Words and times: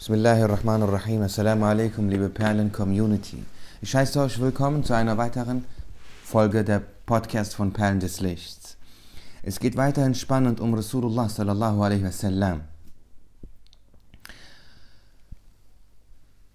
Bismillahirrahmanirrahim. 0.00 1.20
Assalamu 1.20 1.66
alaikum, 1.66 2.08
liebe 2.08 2.30
Perlen-Community. 2.30 3.44
Ich 3.82 3.94
heiße 3.94 4.18
euch 4.18 4.40
willkommen 4.40 4.82
zu 4.82 4.94
einer 4.94 5.18
weiteren 5.18 5.66
Folge 6.24 6.64
der 6.64 6.80
Podcast 7.04 7.54
von 7.54 7.70
Perlen 7.74 8.00
des 8.00 8.20
Lichts. 8.20 8.78
Es 9.42 9.60
geht 9.60 9.76
weiterhin 9.76 10.14
spannend 10.14 10.58
um 10.58 10.72
Rasulullah 10.72 11.28
sallallahu 11.28 11.82
alaihi 11.82 12.02
wasallam. 12.02 12.62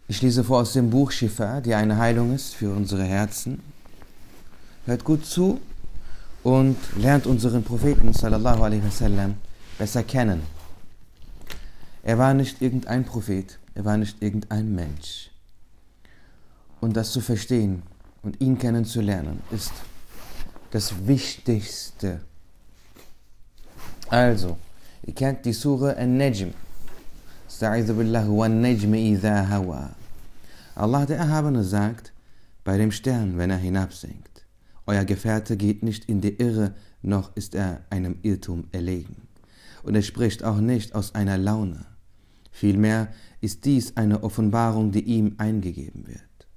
Ich 0.07 0.23
lese 0.23 0.43
vor 0.43 0.61
aus 0.61 0.73
dem 0.73 0.89
Buch 0.89 1.11
Shifa, 1.11 1.61
die 1.61 1.75
eine 1.75 1.99
Heilung 1.99 2.33
ist 2.33 2.55
für 2.55 2.73
unsere 2.73 3.03
Herzen. 3.03 3.61
Hört 4.87 5.03
gut 5.03 5.23
zu 5.23 5.61
und 6.41 6.77
lernt 6.97 7.27
unseren 7.27 7.63
Propheten 7.63 8.11
sallallahu 8.11 8.63
alaihi 8.63 8.83
wasallam 8.83 9.35
besser 9.77 10.01
kennen. 10.01 10.54
Er 12.05 12.19
war 12.19 12.35
nicht 12.35 12.61
irgendein 12.61 13.03
Prophet, 13.03 13.57
er 13.73 13.83
war 13.83 13.97
nicht 13.97 14.21
irgendein 14.21 14.75
Mensch. 14.75 15.31
Und 16.79 16.95
das 16.95 17.11
zu 17.11 17.19
verstehen 17.19 17.81
und 18.21 18.39
ihn 18.39 18.59
kennenzulernen, 18.59 19.41
ist 19.49 19.73
das 20.69 21.07
Wichtigste. 21.07 22.21
Also, 24.07 24.55
ihr 25.01 25.15
kennt 25.15 25.47
die 25.47 25.53
Sure 25.53 25.97
An-Najm. 25.97 26.53
Allah 30.75 31.05
der 31.07 31.17
Erhabene 31.17 31.63
sagt, 31.63 32.13
bei 32.63 32.77
dem 32.77 32.91
Stern, 32.91 33.39
wenn 33.39 33.49
er 33.49 33.57
hinabsinkt, 33.57 34.45
euer 34.85 35.05
Gefährte 35.05 35.57
geht 35.57 35.81
nicht 35.81 36.05
in 36.05 36.21
die 36.21 36.35
Irre, 36.35 36.75
noch 37.01 37.35
ist 37.35 37.55
er 37.55 37.81
einem 37.89 38.19
Irrtum 38.21 38.65
erlegen. 38.71 39.27
Und 39.81 39.95
er 39.95 40.03
spricht 40.03 40.43
auch 40.43 40.57
nicht 40.57 40.93
aus 40.93 41.15
einer 41.15 41.39
Laune 41.39 41.83
Vielmehr 42.55 43.09
ist 43.41 43.65
dies 43.65 43.97
eine 43.97 44.23
Offenbarung, 44.23 44.93
die 44.93 45.03
ihm 45.03 45.35
eingegeben 45.39 46.07
wird. 46.07 46.47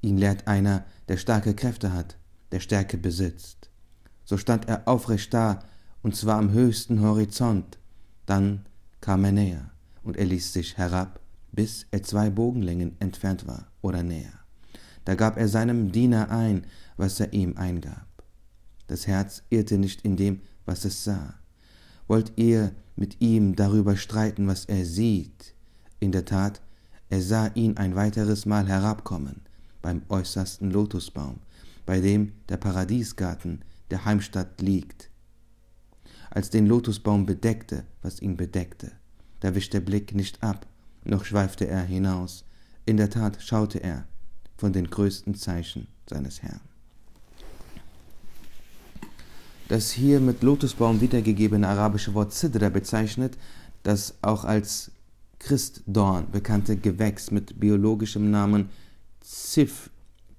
Ihn 0.00 0.16
lehrt 0.16 0.48
einer, 0.48 0.86
der 1.06 1.18
starke 1.18 1.52
Kräfte 1.54 1.92
hat, 1.92 2.16
der 2.50 2.60
Stärke 2.60 2.96
besitzt. 2.96 3.68
So 4.24 4.38
stand 4.38 4.68
er 4.68 4.88
aufrecht 4.88 5.34
da, 5.34 5.58
und 6.02 6.16
zwar 6.16 6.38
am 6.38 6.52
höchsten 6.52 7.02
Horizont. 7.02 7.78
Dann 8.24 8.64
kam 9.02 9.22
er 9.22 9.32
näher, 9.32 9.70
und 10.02 10.16
er 10.16 10.24
ließ 10.24 10.54
sich 10.54 10.78
herab, 10.78 11.20
bis 11.52 11.86
er 11.90 12.02
zwei 12.02 12.30
Bogenlängen 12.30 12.98
entfernt 12.98 13.46
war 13.46 13.66
oder 13.82 14.02
näher. 14.02 14.32
Da 15.04 15.14
gab 15.14 15.36
er 15.36 15.48
seinem 15.48 15.92
Diener 15.92 16.30
ein, 16.30 16.64
was 16.96 17.20
er 17.20 17.34
ihm 17.34 17.54
eingab. 17.58 18.06
Das 18.86 19.06
Herz 19.06 19.42
irrte 19.50 19.76
nicht 19.76 20.00
in 20.06 20.16
dem, 20.16 20.40
was 20.64 20.86
es 20.86 21.04
sah. 21.04 21.34
Wollt 22.08 22.32
ihr 22.36 22.72
mit 22.96 23.20
ihm 23.20 23.54
darüber 23.54 23.96
streiten, 23.96 24.48
was 24.48 24.64
er 24.64 24.84
sieht? 24.84 25.54
In 26.00 26.10
der 26.10 26.24
Tat, 26.24 26.60
er 27.10 27.22
sah 27.22 27.48
ihn 27.54 27.76
ein 27.76 27.94
weiteres 27.94 28.46
Mal 28.46 28.66
herabkommen, 28.66 29.42
beim 29.82 30.02
äußersten 30.08 30.70
Lotusbaum, 30.70 31.38
bei 31.86 32.00
dem 32.00 32.32
der 32.48 32.56
Paradiesgarten 32.56 33.62
der 33.90 34.04
Heimstatt 34.04 34.60
liegt. 34.60 35.10
Als 36.30 36.50
den 36.50 36.66
Lotusbaum 36.66 37.26
bedeckte, 37.26 37.84
was 38.02 38.20
ihn 38.20 38.36
bedeckte, 38.36 38.92
da 39.40 39.54
wischt 39.54 39.74
der 39.74 39.80
Blick 39.80 40.14
nicht 40.14 40.42
ab, 40.42 40.66
noch 41.04 41.24
schweifte 41.24 41.66
er 41.66 41.82
hinaus. 41.82 42.44
In 42.84 42.96
der 42.96 43.10
Tat 43.10 43.42
schaute 43.42 43.82
er 43.82 44.06
von 44.56 44.72
den 44.72 44.88
größten 44.90 45.34
Zeichen 45.34 45.88
seines 46.08 46.42
Herrn. 46.42 46.67
Das 49.68 49.90
hier 49.90 50.18
mit 50.18 50.42
Lotusbaum 50.42 50.98
wiedergegebene 51.02 51.68
arabische 51.68 52.14
Wort 52.14 52.32
Sidra 52.32 52.70
bezeichnet 52.70 53.36
das 53.82 54.14
auch 54.22 54.44
als 54.44 54.90
Christdorn 55.38 56.30
bekannte 56.32 56.76
Gewächs 56.76 57.30
mit 57.30 57.60
biologischem 57.60 58.30
Namen 58.30 58.70
Zif, 59.20 59.90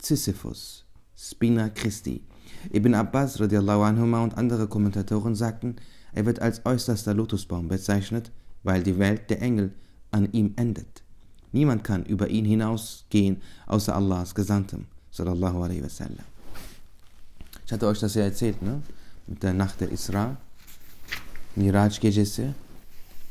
Sisyphus, 0.01 0.83
Spina 1.15 1.69
Christi. 1.69 2.23
Ibn 2.73 2.95
Abbas 2.95 3.39
radiallahu 3.39 3.83
anhuma 3.83 4.23
und 4.23 4.35
andere 4.35 4.67
Kommentatoren 4.67 5.35
sagten, 5.35 5.75
er 6.11 6.25
wird 6.25 6.41
als 6.41 6.65
äußerster 6.65 7.13
Lotusbaum 7.13 7.67
bezeichnet, 7.67 8.31
weil 8.63 8.81
die 8.81 8.97
Welt 8.97 9.29
der 9.29 9.43
Engel 9.43 9.71
an 10.09 10.31
ihm 10.31 10.53
endet. 10.55 11.03
Niemand 11.51 11.83
kann 11.83 12.03
über 12.03 12.29
ihn 12.29 12.45
hinausgehen, 12.45 13.41
außer 13.67 13.95
Allahs 13.95 14.33
Gesandtem, 14.33 14.85
sallallahu 15.11 15.61
alaihi 15.61 15.83
wasallam. 15.83 16.25
Ich 17.65 17.71
hatte 17.71 17.85
euch 17.85 17.99
das 17.99 18.15
ja 18.15 18.23
erzählt, 18.23 18.61
ne? 18.63 18.81
Mit 19.29 19.43
der 19.43 19.53
Nacht 19.53 19.79
der 19.79 19.91
Isra, 19.91 20.37
Miraj 21.55 21.99
gecesi, 21.99 22.53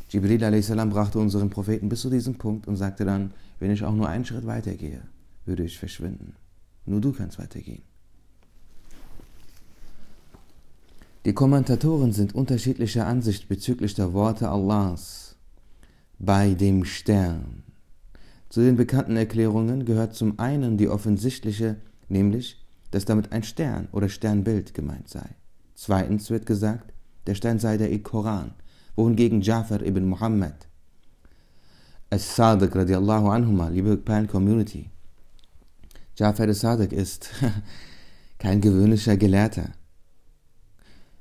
Jibril 0.09 0.43
a.s. 0.45 0.71
brachte 0.71 1.19
unseren 1.19 1.51
Propheten 1.51 1.89
bis 1.89 2.01
zu 2.01 2.09
diesem 2.09 2.37
Punkt 2.37 2.67
und 2.69 2.77
sagte 2.77 3.05
dann, 3.05 3.33
wenn 3.59 3.73
ich 3.73 3.85
auch 3.85 3.95
nur 3.95 4.09
einen 4.09 4.25
Schritt 4.25 4.47
weitergehe, 4.47 5.03
würde 5.45 5.65
ich 5.65 5.79
verschwinden. 5.79 6.35
Nur 6.87 7.01
du 7.01 7.13
kannst 7.13 7.39
weitergehen. 7.39 7.83
Die 11.27 11.35
Kommentatoren 11.35 12.13
sind 12.13 12.35
unterschiedlicher 12.35 13.07
Ansicht 13.07 13.49
bezüglich 13.49 13.95
der 13.95 14.13
Worte 14.15 14.49
Allahs 14.49 15.37
bei 16.19 16.55
dem 16.55 16.85
Stern. 16.85 17.65
Zu 18.49 18.63
den 18.63 18.77
bekannten 18.77 19.17
Erklärungen 19.17 19.85
gehört 19.85 20.15
zum 20.15 20.39
einen 20.39 20.79
die 20.79 20.89
offensichtliche, 20.89 21.77
nämlich, 22.09 22.65
dass 22.93 23.05
damit 23.05 23.33
ein 23.33 23.43
Stern 23.43 23.89
oder 23.93 24.09
Sternbild 24.09 24.73
gemeint 24.73 25.09
sei. 25.09 25.29
Zweitens 25.81 26.28
wird 26.28 26.44
gesagt, 26.44 26.93
der 27.28 27.37
Stein 27.37 27.61
sei 27.61 27.77
der 27.77 27.97
Koran, 28.03 28.50
wohingegen 28.97 29.43
Jafar 29.43 29.81
ibn 29.81 30.09
Muhammad 30.09 30.66
As-Sadiq 32.11 32.75
radiallahu 32.75 33.28
anhuma, 33.28 33.69
liebe 33.69 33.97
Perlen-Community, 33.97 34.91
Jafar 36.17 36.49
as-Sadiq 36.49 36.91
ist 36.91 37.31
kein 38.41 38.61
gewöhnlicher 38.61 39.17
Gelehrter. 39.17 39.71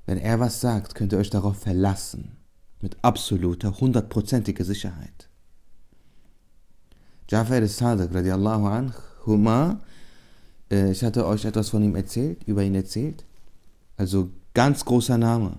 Wenn 0.08 0.18
er 0.18 0.40
was 0.40 0.60
sagt, 0.60 0.96
könnt 0.96 1.14
ihr 1.14 1.20
euch 1.20 1.30
darauf 1.30 1.58
verlassen, 1.60 2.38
mit 2.82 2.98
absoluter, 3.04 3.80
hundertprozentiger 3.80 4.66
Sicherheit. 4.66 5.30
Jafar 7.30 7.62
as-Sadiq 7.62 8.12
radiallahu 8.12 8.66
anhuma, 8.66 9.82
äh, 10.72 10.90
ich 10.90 11.04
hatte 11.04 11.28
euch 11.28 11.46
etwas 11.46 11.70
von 11.70 11.84
ihm 11.84 11.96
erzählt, 11.96 12.44
über 12.46 12.64
ihn 12.64 12.74
erzählt, 12.74 13.24
also 13.98 14.32
Ganz 14.58 14.84
großer 14.84 15.20
Name. 15.20 15.58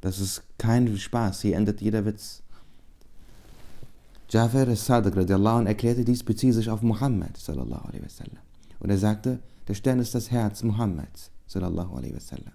Das 0.00 0.20
ist 0.20 0.44
kein 0.58 0.96
Spaß. 0.96 1.42
Hier 1.42 1.56
endet 1.56 1.80
jeder 1.80 2.04
Witz. 2.04 2.40
Jafar 4.30 4.68
al-Sadiq 4.68 5.16
erklärte 5.16 6.04
dies 6.04 6.22
bezieht 6.22 6.54
sich 6.54 6.70
auf 6.70 6.82
Muhammad 6.82 7.36
sallallahu 7.36 7.88
alaihi 7.88 8.04
wasallam. 8.04 8.38
Und 8.78 8.90
er 8.90 8.98
sagte, 8.98 9.40
der 9.66 9.74
Stern 9.74 9.98
ist 9.98 10.14
das 10.14 10.30
Herz 10.30 10.62
Muhammads 10.62 11.32
sallallahu 11.48 11.96
alaihi 11.96 12.14
wasallam. 12.14 12.52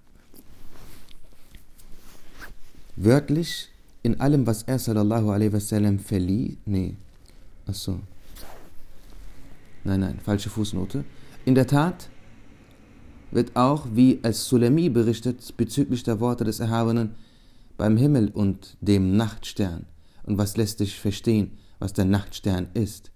Wörtlich 2.96 3.68
in 4.04 4.22
allem, 4.22 4.48
was 4.48 4.64
er 4.64 4.80
sallallahu 4.80 5.32
alaihi 5.32 5.52
wasallam 5.52 6.00
verlieh, 6.00 6.60
nee, 6.66 6.96
achso, 7.66 8.00
nein, 9.84 10.00
nein, 10.00 10.20
falsche 10.24 10.50
Fußnote. 10.50 11.04
In 11.44 11.56
der 11.56 11.68
Tat, 11.68 12.08
wird 13.34 13.56
auch, 13.56 13.88
wie 13.94 14.20
es 14.22 14.46
Sulemi 14.46 14.90
berichtet, 14.90 15.56
bezüglich 15.58 16.04
der 16.04 16.20
Worte 16.20 16.44
des 16.44 16.60
Erhabenen, 16.60 17.16
beim 17.78 17.98
Himmel 17.98 18.30
und 18.30 18.78
dem 18.82 19.18
Nachtstern. 19.18 19.86
Und 20.24 20.38
was 20.38 20.56
lässt 20.56 20.78
sich 20.78 21.00
verstehen, 21.00 21.52
was 21.80 21.94
der 21.94 22.06
Nachtstern 22.06 22.68
ist? 22.74 23.12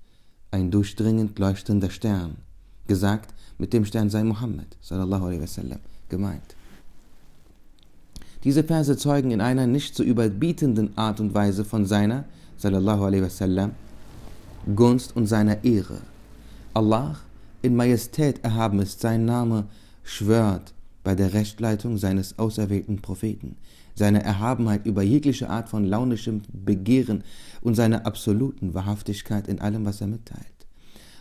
Ein 0.51 0.72
durchdringend 0.72 1.38
leuchtender 1.38 1.89
Stern. 1.89 2.38
Gesagt, 2.88 3.33
mit 3.57 3.73
dem 3.73 3.85
Stern 3.85 4.09
sei 4.09 4.23
Muhammad, 4.23 4.77
sallallahu 4.81 5.25
alaihi 5.25 5.41
wasallam, 5.41 5.79
gemeint. 6.09 6.56
Diese 8.44 8.63
Verse 8.63 8.95
zeugen 8.97 9.31
in 9.31 9.41
einer 9.41 9.67
nicht 9.67 9.95
zu 9.95 10.03
überbietenden 10.03 10.97
Art 10.97 11.19
und 11.19 11.33
Weise 11.33 11.66
von 11.66 11.85
seiner, 11.85 12.25
sallallahu 12.57 13.03
alaihi 13.03 13.23
wasallam, 13.23 13.72
Gunst 14.75 15.15
und 15.15 15.27
seiner 15.27 15.63
Ehre. 15.63 16.01
Allah 16.74 17.18
in 17.62 17.75
Majestät 17.75 18.44
erhaben 18.44 18.80
ist 18.80 19.00
sein 19.01 19.25
Name, 19.25 19.65
schwört 20.07 20.74
bei 21.04 21.15
der 21.15 21.33
Rechtleitung 21.33 21.98
seines 21.98 22.39
auserwählten 22.39 23.01
Propheten, 23.01 23.57
seine 23.94 24.24
Erhabenheit 24.24 24.86
über 24.86 25.04
jegliche 25.04 25.50
Art 25.50 25.69
von 25.69 25.86
launischem 25.86 26.44
Begehren 26.51 27.24
und 27.62 27.75
seine 27.75 28.06
absoluten 28.06 28.74
Wahrhaftigkeit 28.74 29.48
in 29.48 29.59
allem, 29.59 29.86
was 29.86 30.01
er 30.01 30.07
mitteilt. 30.07 30.45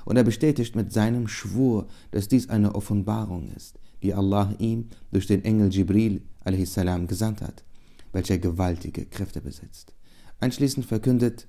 Und 0.04 0.16
er 0.16 0.24
bestätigt 0.24 0.76
mit 0.76 0.92
seinem 0.92 1.26
Schwur, 1.26 1.88
dass 2.12 2.28
dies 2.28 2.48
eine 2.48 2.74
Offenbarung 2.74 3.50
ist, 3.56 3.76
die 4.02 4.14
Allah 4.14 4.54
ihm 4.58 4.88
durch 5.10 5.26
den 5.26 5.44
Engel 5.44 5.72
Jibril 5.72 6.22
a.s. 6.44 6.78
gesandt 7.08 7.42
hat, 7.42 7.64
welcher 8.12 8.38
gewaltige 8.38 9.04
Kräfte 9.06 9.40
besitzt. 9.40 9.94
Anschließend 10.38 10.86
verkündet 10.86 11.48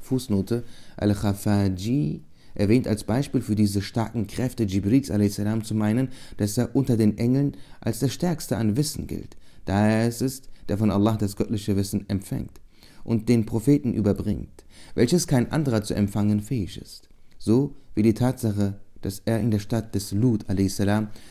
Fußnote 0.00 0.64
Al-Khafaji 0.96 2.24
erwähnt 2.54 2.88
als 2.88 3.04
Beispiel 3.04 3.40
für 3.40 3.54
diese 3.54 3.82
starken 3.82 4.26
Kräfte 4.26 4.64
Jibrils 4.64 5.10
a.s. 5.10 5.40
zu 5.66 5.74
meinen, 5.74 6.08
dass 6.36 6.58
er 6.58 6.74
unter 6.74 6.96
den 6.96 7.18
Engeln 7.18 7.56
als 7.80 7.98
der 7.98 8.08
stärkste 8.08 8.56
an 8.56 8.76
Wissen 8.76 9.06
gilt, 9.06 9.36
da 9.64 9.86
er 9.86 10.08
es 10.08 10.20
ist, 10.20 10.48
der 10.68 10.78
von 10.78 10.90
Allah 10.90 11.16
das 11.16 11.36
göttliche 11.36 11.76
Wissen 11.76 12.08
empfängt. 12.08 12.60
und 13.04 13.28
den 13.28 13.46
Propheten 13.46 13.94
überbringt, 13.94 14.64
welches 14.94 15.26
kein 15.26 15.52
anderer 15.52 15.84
zu 15.84 15.94
empfangen 15.94 16.40
fähig 16.40 16.80
ist, 16.80 17.08
so 17.38 17.76
wie 17.94 18.02
die 18.02 18.14
Tatsache, 18.14 18.80
dass 19.02 19.20
er 19.24 19.38
in 19.38 19.50
der 19.50 19.58
Stadt 19.58 19.94
des 19.94 20.12
Lut 20.12 20.48
a.s. 20.48 20.82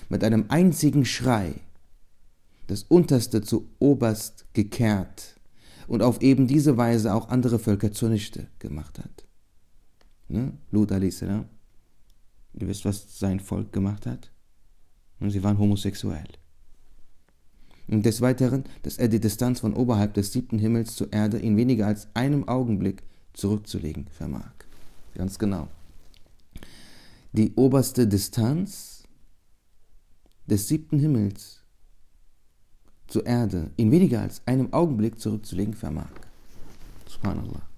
mit 0.08 0.24
einem 0.24 0.46
einzigen 0.48 1.04
Schrei 1.04 1.56
das 2.68 2.84
Unterste 2.84 3.42
zu 3.42 3.68
Oberst 3.80 4.46
gekehrt 4.54 5.36
und 5.88 6.02
auf 6.02 6.22
eben 6.22 6.48
diese 6.48 6.78
Weise 6.78 7.14
auch 7.14 7.30
andere 7.30 7.60
Völker 7.60 7.92
zunichte 7.92 8.48
gemacht 8.60 9.00
hat. 9.00 9.23
Ne? 10.28 10.54
Lut 10.72 10.92
a.s. 10.92 11.22
Ihr 11.22 11.48
wisst, 12.68 12.86
was 12.86 13.20
sein 13.20 13.40
Volk 13.40 13.72
gemacht 13.72 14.06
hat? 14.06 14.32
Und 15.20 15.32
sie 15.32 15.44
waren 15.44 15.58
homosexuell. 15.58 16.28
Und 17.88 18.06
des 18.06 18.22
Weiteren, 18.22 18.64
dass 18.84 18.98
er 18.98 19.08
die 19.08 19.20
Distanz 19.20 19.60
von 19.60 19.74
oberhalb 19.74 20.14
des 20.14 20.32
siebten 20.32 20.60
Himmels 20.60 20.96
zur 20.96 21.12
Erde 21.12 21.38
in 21.38 21.58
weniger 21.58 21.88
als 21.88 22.08
einem 22.14 22.48
Augenblick 22.48 23.04
zurückzulegen 23.34 24.08
vermag. 24.08 24.54
Ganz 25.16 25.38
genau. 25.38 25.68
Die 27.34 27.54
oberste 27.56 28.08
Distanz 28.08 29.04
des 30.46 30.68
siebten 30.68 31.00
Himmels 31.00 31.62
zur 33.08 33.26
Erde 33.26 33.72
in 33.76 33.92
weniger 33.92 34.22
als 34.22 34.42
einem 34.46 34.72
Augenblick 34.72 35.20
zurückzulegen 35.20 35.74
vermag. 35.74 36.10
Subhanallah. 37.08 37.73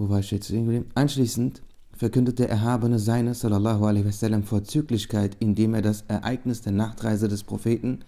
Wo 0.00 0.08
war 0.08 0.20
ich 0.20 0.30
jetzt? 0.30 0.50
Anschließend 0.94 1.60
verkündet 1.92 2.38
der 2.38 2.48
Erhabene 2.48 2.98
seine, 2.98 3.34
sallallahu 3.34 3.84
alaihi 3.84 4.06
wasallam, 4.06 4.44
Vorzüglichkeit, 4.44 5.36
indem 5.40 5.74
er 5.74 5.82
das 5.82 6.04
Ereignis 6.08 6.62
der 6.62 6.72
Nachtreise 6.72 7.28
des 7.28 7.44
Propheten, 7.44 7.98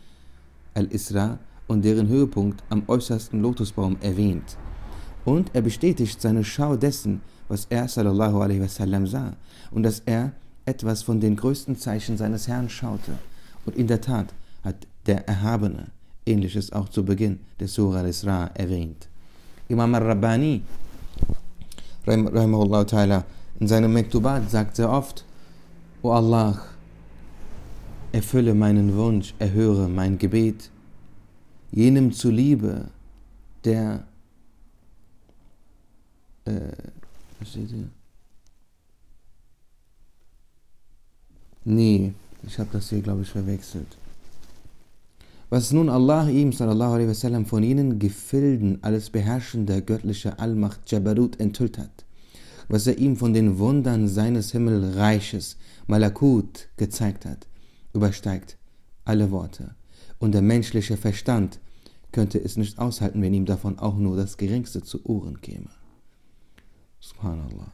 Al-Isra, 0.73 1.39
und 1.67 1.85
deren 1.85 2.09
Höhepunkt 2.09 2.65
am 2.71 2.85
äußersten 2.87 3.43
Lotusbaum 3.43 3.99
erwähnt. 4.01 4.57
Und 5.27 5.55
er 5.55 5.61
bestätigt 5.61 6.19
seine 6.19 6.45
Schau 6.45 6.77
dessen, 6.77 7.21
was 7.49 7.67
er, 7.69 7.87
sallallahu 7.87 8.41
alaihi 8.41 8.63
wasallam, 8.63 9.07
sah, 9.07 9.37
und 9.71 9.83
dass 9.83 10.01
er 10.07 10.33
etwas 10.65 11.03
von 11.03 11.21
den 11.21 11.37
größten 11.37 11.77
Zeichen 11.77 12.17
seines 12.17 12.49
Herrn 12.49 12.71
schaute. 12.71 13.19
Und 13.67 13.77
in 13.77 13.87
der 13.87 14.01
Tat 14.01 14.33
hat 14.65 14.87
der 15.05 15.29
Erhabene 15.29 15.89
ähnliches 16.25 16.73
auch 16.73 16.89
zu 16.89 17.05
Beginn 17.05 17.41
der 17.61 17.69
Surah 17.69 18.01
Al-Isra 18.01 18.47
erwähnt. 18.55 19.09
Imam 19.69 19.95
al-Rabbani, 19.95 20.63
ta'ala, 22.05 23.25
in 23.61 23.69
seinem 23.69 23.93
Mektubat 23.93 24.51
sagt 24.51 24.79
er 24.79 24.91
oft, 24.91 25.25
O 26.03 26.11
Allah, 26.11 26.61
erfülle 28.13 28.55
meinen 28.55 28.97
Wunsch, 28.97 29.35
erhöre 29.39 29.89
mein 29.89 30.19
Gebet, 30.19 30.71
jenem 31.71 32.13
zuliebe, 32.13 32.89
der, 33.65 34.05
äh, 36.45 36.73
was 37.39 37.51
hier? 37.51 37.89
Nee, 41.65 42.13
ich 42.43 42.59
habe 42.59 42.69
das 42.73 42.89
hier, 42.89 43.01
glaube 43.01 43.23
ich, 43.23 43.29
verwechselt. 43.29 43.97
Was 45.53 45.71
nun 45.71 45.89
Allah 45.91 46.29
ihm 46.31 46.51
sallallahu 46.53 46.95
alaihi 46.95 47.11
wasallam 47.11 47.45
von 47.45 47.63
ihnen 47.63 47.99
Gefilden 47.99 48.79
alles 48.83 49.11
beherrschender 49.11 49.83
göttlicher 49.83 50.41
Allmacht 50.41 50.91
Jabarut 50.91 51.39
enthüllt 51.39 51.77
hat 51.77 52.07
was 52.73 52.87
er 52.87 52.97
ihm 52.97 53.17
von 53.17 53.35
den 53.35 53.59
Wundern 53.59 54.09
seines 54.09 54.53
Himmelreiches, 54.53 55.59
Malakut, 55.87 56.69
gezeigt 56.79 57.27
hat, 57.27 57.47
übersteigt 57.93 58.57
alle 59.05 59.31
Worte. 59.31 59.75
Und 60.19 60.33
der 60.33 60.41
menschliche 60.41 60.97
Verstand 60.97 61.61
könnte 62.13 62.39
es 62.39 62.57
nicht 62.57 62.79
aushalten, 62.79 63.21
wenn 63.21 63.35
ihm 63.35 63.45
davon 63.45 63.79
auch 63.79 63.97
nur 63.97 64.17
das 64.17 64.39
Geringste 64.39 64.83
zu 64.83 65.05
Ohren 65.05 65.43
käme. 65.43 65.69
Subhanallah. 67.01 67.73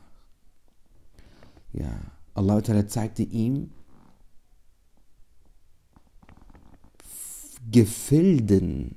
Ja, 1.72 1.92
Allah 2.34 2.62
zeigte 2.88 3.22
ihm 3.22 3.70
Gefilden, 7.70 8.96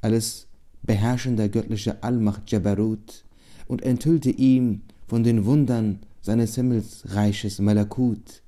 alles 0.00 0.46
beherrschender 0.82 1.48
göttlicher 1.48 1.98
Allmacht 2.02 2.50
Jabarut 2.50 3.24
und 3.66 3.82
enthüllte 3.82 4.30
ihm 4.30 4.82
von 5.06 5.24
den 5.24 5.44
Wundern 5.46 6.00
seines 6.20 6.54
Himmelsreiches 6.54 7.58
Malakut. 7.60 8.42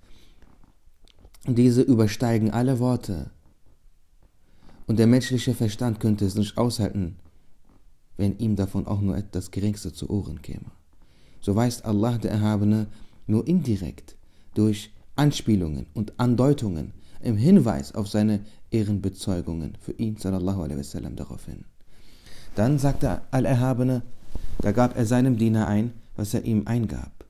Diese 1.47 1.83
übersteigen 1.83 2.51
alle 2.51 2.79
Worte. 2.79 3.31
Und 4.87 4.99
der 4.99 5.07
menschliche 5.07 5.55
Verstand 5.55 6.01
könnte 6.01 6.27
es 6.27 6.35
nicht 6.35 6.59
aushalten, 6.59 7.17
wenn 8.17 8.39
ihm 8.39 8.57
davon 8.57 8.87
auch 8.87 9.01
nur 9.01 9.21
das 9.21 9.51
Geringste 9.51 9.93
zu 9.93 10.11
Ohren 10.11 10.43
käme. 10.43 10.71
So 11.41 11.55
weist 11.55 11.85
Allah 11.85 12.19
der 12.19 12.33
Erhabene 12.33 12.89
nur 13.27 13.47
indirekt 13.47 14.17
durch 14.55 14.93
Anspielungen 15.17 15.87
und 15.95 16.19
Andeutungen 16.19 16.93
im 17.21 17.37
Hinweis 17.37 17.95
auf 17.95 18.09
seine 18.09 18.41
Ehrenbezeugungen 18.71 19.77
für 19.81 19.93
ihn 19.93 20.17
sallallahu 20.17 20.63
alaihi 20.63 20.79
wasallam 20.79 21.17
darauf 21.17 21.47
hin. 21.47 21.65
Dann 22.55 22.79
sagte 22.79 23.23
Al-Erhabene, 23.31 24.03
da 24.61 24.73
gab 24.73 24.97
er 24.97 25.07
seinem 25.07 25.37
Diener 25.37 25.69
ein, 25.69 25.93
was 26.17 26.35
er 26.35 26.45
ihm 26.45 26.67
eingab. 26.67 27.25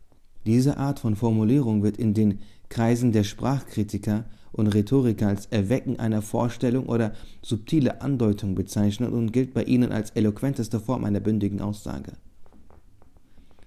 Diese 0.47 0.77
Art 0.77 1.00
von 1.00 1.17
Formulierung 1.17 1.83
wird 1.83 1.97
in 1.97 2.15
den 2.15 2.38
Kreisen 2.69 3.12
der 3.12 3.25
Sprachkritiker 3.25 4.25
und 4.53 4.69
Rhetoriker 4.69 5.29
als 5.29 5.47
Erwecken 5.47 5.99
einer 5.99 6.23
Vorstellung 6.23 6.87
oder 6.87 7.12
subtile 7.43 8.00
Andeutung 8.00 8.55
bezeichnet 8.55 9.12
und 9.12 9.32
gilt 9.32 9.55
bei 9.55 9.65
ihnen 9.65 9.93
als 9.93 10.11
eloquenteste 10.11 10.81
Form 10.81 11.05
einer 11.05 11.21
bündigen 11.21 11.61
Aussage. 11.61 12.12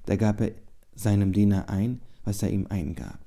Da 0.05 0.15
gab 0.15 0.41
er 0.41 0.51
seinem 0.95 1.33
Diener 1.33 1.69
ein, 1.69 1.99
was 2.23 2.41
er 2.41 2.49
ihm 2.49 2.65
eingab. 2.69 3.19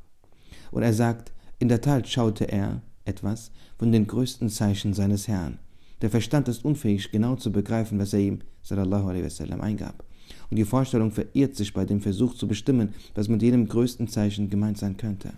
Und 0.70 0.82
er 0.82 0.94
sagt, 0.94 1.32
in 1.62 1.68
der 1.68 1.80
Tat 1.80 2.08
schaute 2.08 2.44
er 2.44 2.82
etwas 3.04 3.50
von 3.78 3.90
den 3.90 4.06
größten 4.06 4.50
Zeichen 4.50 4.92
seines 4.92 5.28
Herrn. 5.28 5.58
Der 6.02 6.10
Verstand 6.10 6.48
ist 6.48 6.64
unfähig, 6.64 7.10
genau 7.10 7.36
zu 7.36 7.50
begreifen, 7.50 7.98
was 7.98 8.12
er 8.12 8.20
ihm 8.20 8.40
sallallahu 8.62 9.08
alaihi 9.08 9.24
wasallam 9.24 9.60
eingab 9.60 10.04
und 10.52 10.56
die 10.56 10.66
Vorstellung 10.66 11.10
verirrt 11.10 11.56
sich 11.56 11.72
bei 11.72 11.86
dem 11.86 12.02
Versuch 12.02 12.34
zu 12.34 12.46
bestimmen, 12.46 12.90
was 13.14 13.26
mit 13.26 13.40
jedem 13.40 13.68
größten 13.68 14.06
Zeichen 14.06 14.50
gemeint 14.50 14.76
sein 14.76 14.98
könnte. 14.98 15.30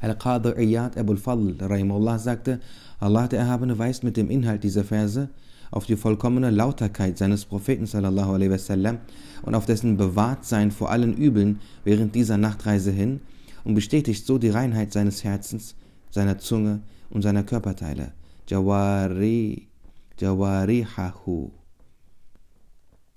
Al-Qadr 0.00 0.56
Iyad 0.56 0.96
Abul 0.96 1.16
Fadl 1.16 1.56
Rahimullah 1.60 2.20
sagte, 2.20 2.60
Allah 3.00 3.26
der 3.26 3.40
Erhabene 3.40 3.76
weist 3.76 4.04
mit 4.04 4.16
dem 4.16 4.30
Inhalt 4.30 4.62
dieser 4.62 4.84
Verse 4.84 5.28
auf 5.72 5.84
die 5.84 5.96
vollkommene 5.96 6.50
Lauterkeit 6.50 7.18
seines 7.18 7.44
Propheten 7.44 7.86
sallallahu 7.86 8.34
alaihi 8.34 8.52
wasallam 8.52 8.98
und 9.42 9.56
auf 9.56 9.66
dessen 9.66 9.96
Bewahrtsein 9.96 10.70
vor 10.70 10.92
allen 10.92 11.14
Übeln 11.14 11.58
während 11.82 12.14
dieser 12.14 12.38
Nachtreise 12.38 12.92
hin 12.92 13.18
und 13.64 13.74
bestätigt 13.74 14.26
so 14.26 14.38
die 14.38 14.50
Reinheit 14.50 14.92
seines 14.92 15.24
Herzens, 15.24 15.74
seiner 16.10 16.38
Zunge 16.38 16.82
und 17.10 17.22
seiner 17.22 17.42
Körperteile. 17.42 18.12
Jawari, 18.48 19.68
Jawarihahu. 20.18 21.50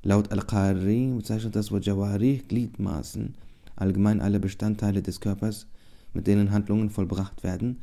Laut 0.03 0.31
Al-Qari 0.31 1.13
bezeichnet 1.15 1.55
das 1.55 1.71
Wort 1.71 1.85
Jawari 1.85 2.43
Gliedmaßen, 2.47 3.35
allgemein 3.75 4.19
alle 4.19 4.39
Bestandteile 4.39 5.01
des 5.01 5.19
Körpers, 5.19 5.67
mit 6.13 6.27
denen 6.27 6.51
Handlungen 6.51 6.89
vollbracht 6.89 7.43
werden, 7.43 7.79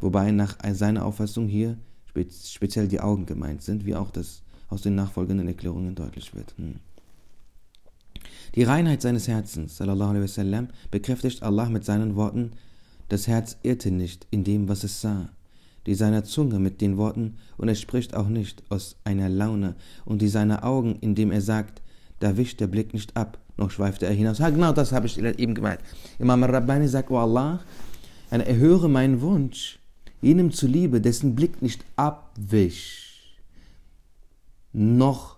wobei 0.00 0.32
nach 0.32 0.58
seiner 0.72 1.04
Auffassung 1.04 1.46
hier 1.46 1.78
speziell 2.06 2.88
die 2.88 3.00
Augen 3.00 3.26
gemeint 3.26 3.62
sind, 3.62 3.86
wie 3.86 3.94
auch 3.94 4.10
das 4.10 4.42
aus 4.68 4.82
den 4.82 4.94
nachfolgenden 4.94 5.46
Erklärungen 5.48 5.94
deutlich 5.94 6.34
wird. 6.34 6.54
Hm. 6.56 6.80
Die 8.54 8.62
Reinheit 8.62 9.02
seines 9.02 9.28
Herzens, 9.28 9.76
sallallahu 9.76 10.10
alaihi 10.10 10.24
wasallam, 10.24 10.68
bekräftigt 10.90 11.42
Allah 11.42 11.68
mit 11.68 11.84
seinen 11.84 12.16
Worten, 12.16 12.52
das 13.08 13.26
Herz 13.26 13.56
irrte 13.62 13.90
nicht 13.90 14.26
in 14.30 14.44
dem, 14.44 14.68
was 14.68 14.84
es 14.84 15.00
sah 15.00 15.28
die 15.86 15.94
seiner 15.94 16.24
Zunge 16.24 16.58
mit 16.58 16.80
den 16.80 16.96
Worten, 16.96 17.36
und 17.56 17.68
er 17.68 17.74
spricht 17.74 18.14
auch 18.14 18.28
nicht 18.28 18.62
aus 18.68 18.96
einer 19.04 19.28
Laune, 19.28 19.76
und 20.04 20.20
die 20.20 20.28
seiner 20.28 20.64
Augen, 20.64 20.96
indem 21.00 21.30
er 21.30 21.40
sagt, 21.40 21.80
da 22.18 22.36
wischt 22.36 22.60
der 22.60 22.66
Blick 22.66 22.92
nicht 22.92 23.16
ab, 23.16 23.38
noch 23.56 23.70
schweift 23.70 24.02
er 24.02 24.10
hinaus. 24.10 24.38
Ja, 24.38 24.50
genau 24.50 24.72
das 24.72 24.92
habe 24.92 25.06
ich 25.06 25.18
eben 25.18 25.54
gemeint. 25.54 25.80
Imam 26.18 26.44
Rabbani 26.44 26.88
sagt, 26.88 27.10
oh 27.10 27.18
Allah, 27.18 27.60
erhöre 28.30 28.88
meinen 28.88 29.20
Wunsch, 29.20 29.78
jenem 30.20 30.50
zuliebe, 30.50 31.00
dessen 31.00 31.34
Blick 31.34 31.62
nicht 31.62 31.84
abwich, 31.94 33.38
noch 34.72 35.36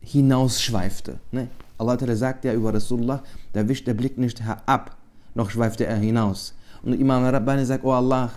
hinausschweifte. 0.00 1.20
Ne? 1.30 1.48
Allah 1.78 1.98
sagt 2.16 2.44
ja 2.44 2.52
über 2.52 2.72
Rasulullah, 2.72 3.22
da 3.52 3.66
wischt 3.68 3.86
der 3.86 3.94
Blick 3.94 4.16
nicht 4.18 4.42
ab, 4.66 4.96
noch 5.34 5.50
schweifte 5.50 5.86
er 5.86 5.96
hinaus. 5.96 6.54
Und 6.82 6.92
Imam 6.92 7.24
Rabbani 7.24 7.64
sagt, 7.64 7.84
oh 7.84 7.92
Allah, 7.92 8.30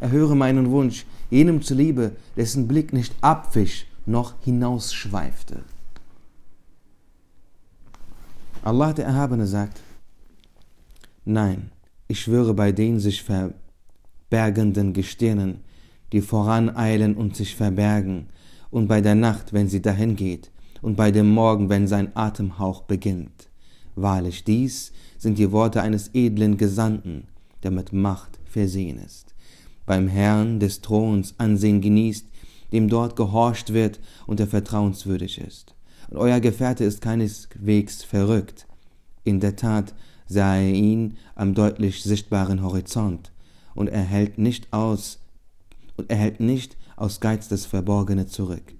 erhöre 0.00 0.36
meinen 0.36 0.70
Wunsch, 0.70 1.06
jenem 1.30 1.62
zuliebe, 1.62 2.12
dessen 2.36 2.68
Blick 2.68 2.92
nicht 2.92 3.14
abwich 3.20 3.86
noch 4.04 4.34
hinausschweifte. 4.42 5.64
Allah 8.62 8.92
der 8.92 9.06
Erhabene 9.06 9.46
sagt, 9.46 9.80
Nein, 11.24 11.70
ich 12.08 12.20
schwöre 12.20 12.54
bei 12.54 12.70
den 12.72 13.00
sich 13.00 13.22
verbergenden 13.22 14.92
Gestirnen, 14.92 15.60
die 16.12 16.20
voraneilen 16.20 17.16
und 17.16 17.34
sich 17.34 17.56
verbergen, 17.56 18.28
und 18.70 18.88
bei 18.88 19.00
der 19.00 19.14
Nacht, 19.14 19.52
wenn 19.52 19.68
sie 19.68 19.82
dahin 19.82 20.16
geht, 20.16 20.50
und 20.82 20.96
bei 20.96 21.10
dem 21.10 21.30
Morgen, 21.30 21.68
wenn 21.68 21.88
sein 21.88 22.14
Atemhauch 22.14 22.82
beginnt. 22.82 23.48
Wahrlich 23.94 24.44
dies 24.44 24.92
sind 25.18 25.38
die 25.38 25.52
Worte 25.52 25.82
eines 25.82 26.10
edlen 26.14 26.56
Gesandten, 26.56 27.28
der 27.62 27.70
mit 27.70 27.92
Macht 27.92 28.38
versehen 28.44 28.98
ist. 28.98 29.34
Beim 29.86 30.08
Herrn 30.08 30.60
des 30.60 30.82
Throns 30.82 31.34
Ansehen 31.38 31.80
genießt, 31.80 32.26
dem 32.72 32.88
dort 32.88 33.16
gehorcht 33.16 33.72
wird 33.72 34.00
und 34.26 34.38
der 34.38 34.46
vertrauenswürdig 34.46 35.38
ist. 35.38 35.74
Und 36.08 36.18
euer 36.18 36.40
Gefährte 36.40 36.84
ist 36.84 37.00
keineswegs 37.00 38.02
verrückt. 38.02 38.66
In 39.24 39.40
der 39.40 39.56
Tat 39.56 39.94
sah 40.26 40.56
er 40.56 40.72
ihn 40.72 41.16
am 41.34 41.54
deutlich 41.54 42.02
sichtbaren 42.02 42.62
Horizont 42.62 43.32
und 43.74 43.88
er 43.88 44.02
hält 44.02 44.38
nicht 44.38 44.72
aus 44.72 45.20
und 45.96 46.10
er 46.10 46.16
hält 46.16 46.40
nicht 46.40 46.76
aus 46.96 47.20
Geiz 47.20 47.48
das 47.48 47.66
Verborgene 47.66 48.26
zurück. 48.26 48.75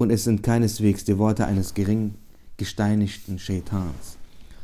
Und 0.00 0.08
es 0.08 0.24
sind 0.24 0.42
keineswegs 0.42 1.04
die 1.04 1.18
Worte 1.18 1.46
eines 1.46 1.74
gering 1.74 2.14
gesteinigten 2.56 3.38
Shaitans. 3.38 4.16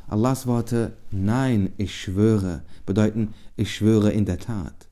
Allahs 0.08 0.46
Worte 0.46 0.96
Nein, 1.10 1.74
ich 1.76 1.94
schwöre 1.94 2.62
bedeuten 2.86 3.34
ich 3.54 3.74
schwöre 3.74 4.12
in 4.12 4.24
der 4.24 4.38
Tat. 4.38 4.88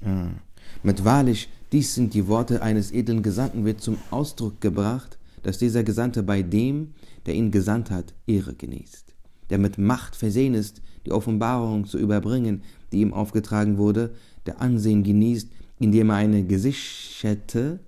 Ja. 0.00 0.30
Mit 0.82 1.04
wahrlich, 1.04 1.50
dies 1.70 1.94
sind 1.94 2.14
die 2.14 2.28
Worte 2.28 2.62
eines 2.62 2.92
edlen 2.92 3.22
Gesandten, 3.22 3.66
wird 3.66 3.82
zum 3.82 3.98
Ausdruck 4.10 4.58
gebracht, 4.62 5.18
dass 5.42 5.58
dieser 5.58 5.84
Gesandte 5.84 6.22
bei 6.22 6.40
dem, 6.40 6.94
der 7.26 7.34
ihn 7.34 7.50
gesandt 7.50 7.90
hat, 7.90 8.14
Ehre 8.26 8.54
genießt, 8.54 9.14
der 9.50 9.58
mit 9.58 9.76
Macht 9.76 10.16
versehen 10.16 10.54
ist, 10.54 10.80
die 11.04 11.12
Offenbarung 11.12 11.84
zu 11.84 11.98
überbringen, 11.98 12.62
die 12.90 13.02
ihm 13.02 13.12
aufgetragen 13.12 13.76
wurde, 13.76 14.14
der 14.46 14.62
Ansehen 14.62 15.02
genießt, 15.02 15.50
indem 15.78 16.08
er 16.08 16.16
eine 16.16 16.42
gesicherte, 16.44 17.80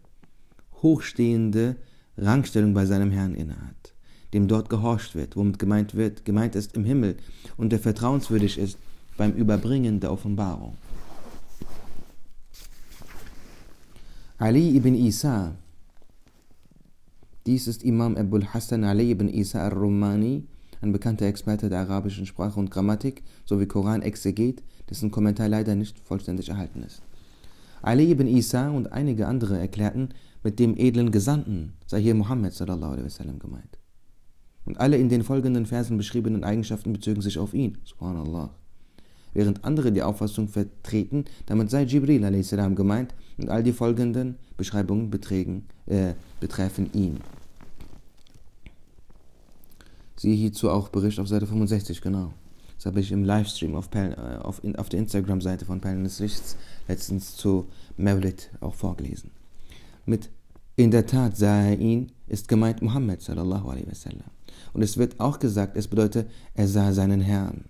hochstehende 0.83 1.77
Rangstellung 2.17 2.75
bei 2.75 2.87
seinem 2.87 3.11
Herrn 3.11 3.35
innehat, 3.35 3.95
dem 4.33 4.49
dort 4.49 4.69
gehorcht 4.69 5.15
wird, 5.15 5.37
womit 5.37 5.59
gemeint 5.59 5.95
wird, 5.95 6.25
gemeint 6.25 6.55
ist 6.55 6.75
im 6.75 6.85
Himmel 6.85 7.17
und 7.57 7.71
der 7.71 7.79
vertrauenswürdig 7.79 8.59
ist 8.59 8.79
beim 9.17 9.33
Überbringen 9.33 10.01
der 10.01 10.13
Offenbarung. 10.13 10.77
Ali 14.39 14.75
ibn 14.75 14.95
Isa, 14.95 15.55
dies 17.47 17.69
ist 17.69 17.83
Imam 17.83 18.17
Abul 18.17 18.47
Hassan 18.47 18.85
Ali 18.85 19.11
ibn 19.11 19.29
Isa 19.29 19.65
al-Rumani, 19.65 20.47
ein 20.81 20.93
bekannter 20.93 21.27
Experte 21.27 21.69
der 21.69 21.81
arabischen 21.81 22.25
Sprache 22.25 22.59
und 22.59 22.71
Grammatik 22.71 23.23
sowie 23.45 23.67
Koran-Exeget, 23.67 24.63
dessen 24.89 25.11
Kommentar 25.11 25.49
leider 25.49 25.75
nicht 25.75 25.99
vollständig 25.99 26.49
erhalten 26.49 26.83
ist. 26.83 27.03
Ali 27.83 28.11
ibn 28.11 28.27
Isa 28.27 28.71
und 28.71 28.93
einige 28.93 29.27
andere 29.27 29.59
erklärten, 29.59 30.11
mit 30.43 30.59
dem 30.59 30.77
edlen 30.77 31.11
Gesandten 31.11 31.75
sei 31.87 32.01
hier 32.01 32.15
Muhammad 32.15 32.53
sallallahu 32.53 32.93
alaihi 32.93 33.07
wasallam 33.07 33.39
gemeint. 33.39 33.79
Und 34.65 34.79
alle 34.79 34.97
in 34.97 35.09
den 35.09 35.25
folgenden 35.25 35.67
Versen 35.67 35.97
beschriebenen 35.97 36.45
Eigenschaften 36.45 36.93
bezögen 36.93 37.23
sich 37.23 37.39
auf 37.39 37.55
ihn, 37.55 37.79
subhanallah. 37.85 38.51
Während 39.33 39.65
andere 39.65 39.93
die 39.93 40.03
Auffassung 40.03 40.49
vertreten, 40.49 41.25
damit 41.47 41.71
sei 41.71 41.85
Jibril 41.85 42.25
a.s. 42.25 42.51
gemeint 42.51 43.15
und 43.39 43.49
all 43.49 43.63
die 43.63 43.73
folgenden 43.73 44.37
Beschreibungen 44.57 45.11
beträgen, 45.11 45.67
äh, 45.87 46.15
betreffen 46.41 46.91
ihn. 46.93 47.19
Siehe 50.17 50.35
hierzu 50.35 50.69
auch 50.69 50.89
Bericht 50.89 51.19
auf 51.19 51.29
Seite 51.29 51.47
65, 51.47 52.01
genau. 52.01 52.33
Das 52.77 52.87
habe 52.87 53.01
ich 53.01 53.13
im 53.13 53.25
Livestream 53.25 53.75
auf, 53.75 53.89
äh, 53.95 54.15
auf, 54.43 54.63
auf 54.77 54.89
der 54.89 55.01
Instagram-Seite 55.01 55.65
von 55.65 55.81
Perlen 55.81 56.05
des 56.05 56.19
Lichts 56.19 56.57
letztens 56.89 57.37
zu 57.37 57.67
Mevlid 57.97 58.51
auch 58.61 58.75
vorgelesen. 58.75 59.31
Mit 60.07 60.31
in 60.77 60.91
der 60.91 61.07
Tat 61.07 61.37
sah 61.37 61.63
er 61.63 61.79
ihn, 61.79 62.13
ist 62.27 62.49
gemeint 62.49 62.81
Muhammad 62.81 63.21
sallallahu 63.21 63.69
alaihi 63.69 63.89
wasallam. 63.89 64.31
Und 64.73 64.83
es 64.83 64.97
wird 64.97 65.21
auch 65.21 65.39
gesagt, 65.39 65.77
es 65.77 65.89
bedeutet, 65.89 66.31
er 66.55 66.69
sah 66.69 66.93
seinen 66.93 67.21
Herrn. 67.21 67.65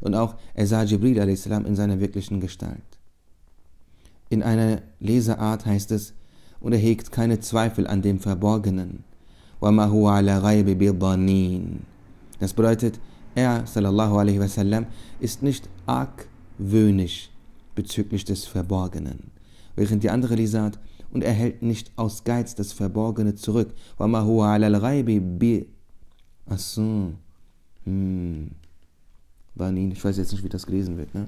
Und 0.00 0.14
auch 0.14 0.36
er 0.54 0.66
sah 0.66 0.82
Jibril 0.82 1.20
a.s. 1.20 1.46
in 1.46 1.76
seiner 1.76 2.00
wirklichen 2.00 2.40
Gestalt. 2.40 2.98
In 4.30 4.42
einer 4.42 4.82
Leseart 5.00 5.66
heißt 5.66 5.90
es, 5.92 6.14
und 6.60 6.72
er 6.72 6.78
hegt 6.78 7.12
keine 7.12 7.40
Zweifel 7.40 7.86
an 7.86 8.02
dem 8.02 8.18
Verborgenen. 8.18 9.04
Das 12.40 12.52
bedeutet, 12.54 13.00
er, 13.34 13.66
sallallahu 13.66 14.16
alaihi 14.16 14.40
wasallam, 14.40 14.86
ist 15.20 15.42
nicht 15.42 15.68
argwöhnisch 15.86 17.30
bezüglich 17.74 18.24
des 18.24 18.46
Verborgenen. 18.46 19.30
Während 19.76 20.02
die 20.02 20.10
andere 20.10 20.34
Lesart, 20.34 20.78
und 21.12 21.22
er 21.22 21.32
hält 21.32 21.62
nicht 21.62 21.92
aus 21.96 22.24
Geiz 22.24 22.54
das 22.54 22.72
Verborgene 22.72 23.34
zurück. 23.34 23.74
Achso. 26.46 27.12
Hm. 27.84 28.50
Banin, 29.54 29.90
ich 29.90 30.04
weiß 30.04 30.16
jetzt 30.16 30.32
nicht, 30.32 30.44
wie 30.44 30.48
das 30.48 30.66
gelesen 30.66 30.96
wird, 30.96 31.14
ne? 31.14 31.26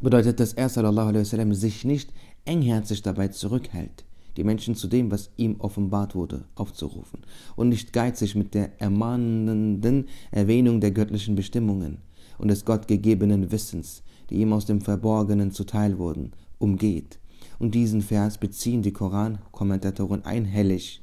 Bedeutet, 0.00 0.38
dass 0.38 0.52
er 0.52 0.68
sallallahu 0.68 1.08
alaihi 1.08 1.22
wasallam 1.22 1.54
sich 1.54 1.84
nicht 1.84 2.12
engherzig 2.44 3.02
dabei 3.02 3.28
zurückhält, 3.28 4.04
die 4.36 4.44
Menschen 4.44 4.76
zu 4.76 4.86
dem, 4.86 5.10
was 5.10 5.30
ihm 5.36 5.56
offenbart 5.58 6.14
wurde, 6.14 6.44
aufzurufen 6.54 7.20
und 7.56 7.70
nicht 7.70 7.92
geizig 7.92 8.36
mit 8.36 8.54
der 8.54 8.80
ermahnenden 8.80 10.06
Erwähnung 10.30 10.80
der 10.80 10.92
göttlichen 10.92 11.34
Bestimmungen 11.34 11.98
und 12.38 12.48
des 12.48 12.64
gottgegebenen 12.64 13.50
Wissens, 13.50 14.02
die 14.30 14.36
ihm 14.36 14.52
aus 14.52 14.66
dem 14.66 14.80
Verborgenen 14.80 15.50
zuteil 15.50 15.98
wurden, 15.98 16.32
umgeht. 16.58 17.18
Und 17.58 17.74
diesen 17.74 18.02
Vers 18.02 18.38
beziehen 18.38 18.82
die 18.82 18.92
Koran-Kommentatoren 18.92 20.24
einhellig 20.24 21.02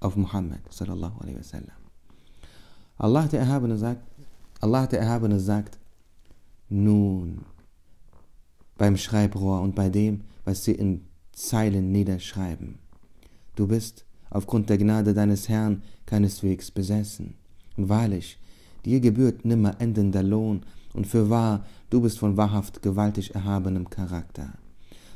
auf 0.00 0.16
Muhammad 0.16 0.60
sallallahu 0.70 1.20
alaihi 1.20 1.38
wasallam. 1.38 1.76
Allah 2.98 3.26
der 3.26 3.40
Erhabene 3.40 3.76
sagt, 3.76 4.02
Allah 4.60 4.86
der 4.86 5.00
Erhabene 5.00 5.38
sagt, 5.38 5.78
nun, 6.68 7.44
beim 8.76 8.96
Schreibrohr 8.96 9.60
und 9.60 9.74
bei 9.74 9.88
dem, 9.88 10.22
was 10.44 10.64
sie 10.64 10.72
in 10.72 11.06
Zeilen 11.32 11.92
niederschreiben. 11.92 12.78
Du 13.56 13.66
bist 13.66 14.04
aufgrund 14.30 14.70
der 14.70 14.78
Gnade 14.78 15.14
deines 15.14 15.48
Herrn 15.48 15.82
keineswegs 16.06 16.70
besessen. 16.70 17.34
Und 17.76 17.88
wahrlich, 17.88 18.38
dir 18.84 19.00
gebührt 19.00 19.44
nimmer 19.44 19.80
endender 19.80 20.22
Lohn, 20.22 20.62
und 20.92 21.06
für 21.06 21.30
wahr, 21.30 21.64
du 21.88 22.00
bist 22.00 22.18
von 22.18 22.36
wahrhaft 22.36 22.82
gewaltig 22.82 23.34
erhabenem 23.34 23.88
Charakter. 23.90 24.54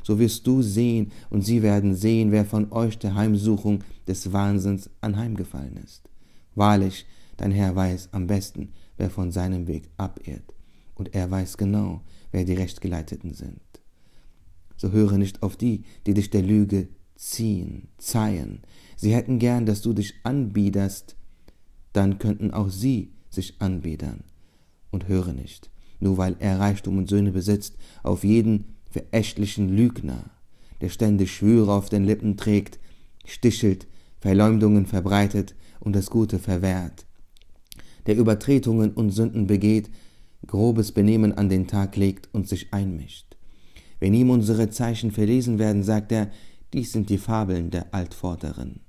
So 0.05 0.19
wirst 0.19 0.45
du 0.45 0.61
sehen, 0.61 1.11
und 1.29 1.41
sie 1.41 1.63
werden 1.63 1.95
sehen, 1.95 2.31
wer 2.31 2.45
von 2.45 2.71
euch 2.71 2.99
der 2.99 3.15
Heimsuchung 3.15 3.83
des 4.07 4.31
Wahnsinns 4.31 4.89
anheimgefallen 5.01 5.77
ist. 5.83 6.03
Wahrlich, 6.53 7.05
dein 7.37 7.51
Herr 7.51 7.75
weiß 7.75 8.09
am 8.11 8.27
besten, 8.27 8.69
wer 8.97 9.09
von 9.09 9.31
seinem 9.31 9.67
Weg 9.67 9.89
abirrt, 9.97 10.53
und 10.93 11.15
er 11.15 11.29
weiß 11.31 11.57
genau, 11.57 12.01
wer 12.31 12.45
die 12.45 12.53
Rechtgeleiteten 12.53 13.33
sind 13.33 13.59
so 14.77 14.91
höre 14.91 15.17
nicht 15.17 15.43
auf 15.43 15.55
die, 15.55 15.83
die 16.05 16.13
dich 16.13 16.29
der 16.29 16.41
Lüge 16.41 16.89
ziehen, 17.15 17.87
zeihen. 17.97 18.61
Sie 18.95 19.13
hätten 19.13 19.39
gern, 19.39 19.65
dass 19.65 19.81
du 19.81 19.93
dich 19.93 20.13
anbiederst, 20.23 21.15
dann 21.93 22.19
könnten 22.19 22.51
auch 22.51 22.69
sie 22.69 23.13
sich 23.29 23.61
anbiedern. 23.61 24.23
Und 24.91 25.07
höre 25.07 25.33
nicht, 25.33 25.69
nur 25.99 26.17
weil 26.17 26.37
er 26.39 26.59
Reichtum 26.59 26.97
und 26.97 27.09
Söhne 27.09 27.31
besitzt, 27.31 27.75
auf 28.03 28.23
jeden 28.23 28.74
verächtlichen 28.95 29.67
Lügner, 29.75 30.23
der 30.79 30.87
ständig 30.87 31.35
Schwüre 31.35 31.73
auf 31.73 31.89
den 31.89 32.05
Lippen 32.05 32.37
trägt, 32.37 32.79
stichelt, 33.25 33.87
Verleumdungen 34.21 34.85
verbreitet 34.85 35.53
und 35.81 35.93
das 35.97 36.09
Gute 36.09 36.39
verwehrt, 36.39 37.05
der 38.05 38.15
Übertretungen 38.15 38.93
und 38.93 39.11
Sünden 39.11 39.47
begeht, 39.47 39.89
grobes 40.47 40.93
Benehmen 40.93 41.33
an 41.33 41.49
den 41.49 41.67
Tag 41.67 41.97
legt 41.97 42.29
und 42.33 42.47
sich 42.47 42.73
einmischt. 42.73 43.35
Wenn 43.99 44.13
ihm 44.13 44.29
unsere 44.29 44.69
Zeichen 44.69 45.11
verlesen 45.11 45.59
werden, 45.59 45.83
sagt 45.83 46.13
er, 46.13 46.31
dies 46.71 46.93
sind 46.93 47.09
die 47.09 47.17
Fabeln 47.17 47.71
der 47.71 47.93
Altvorderen. 47.93 48.79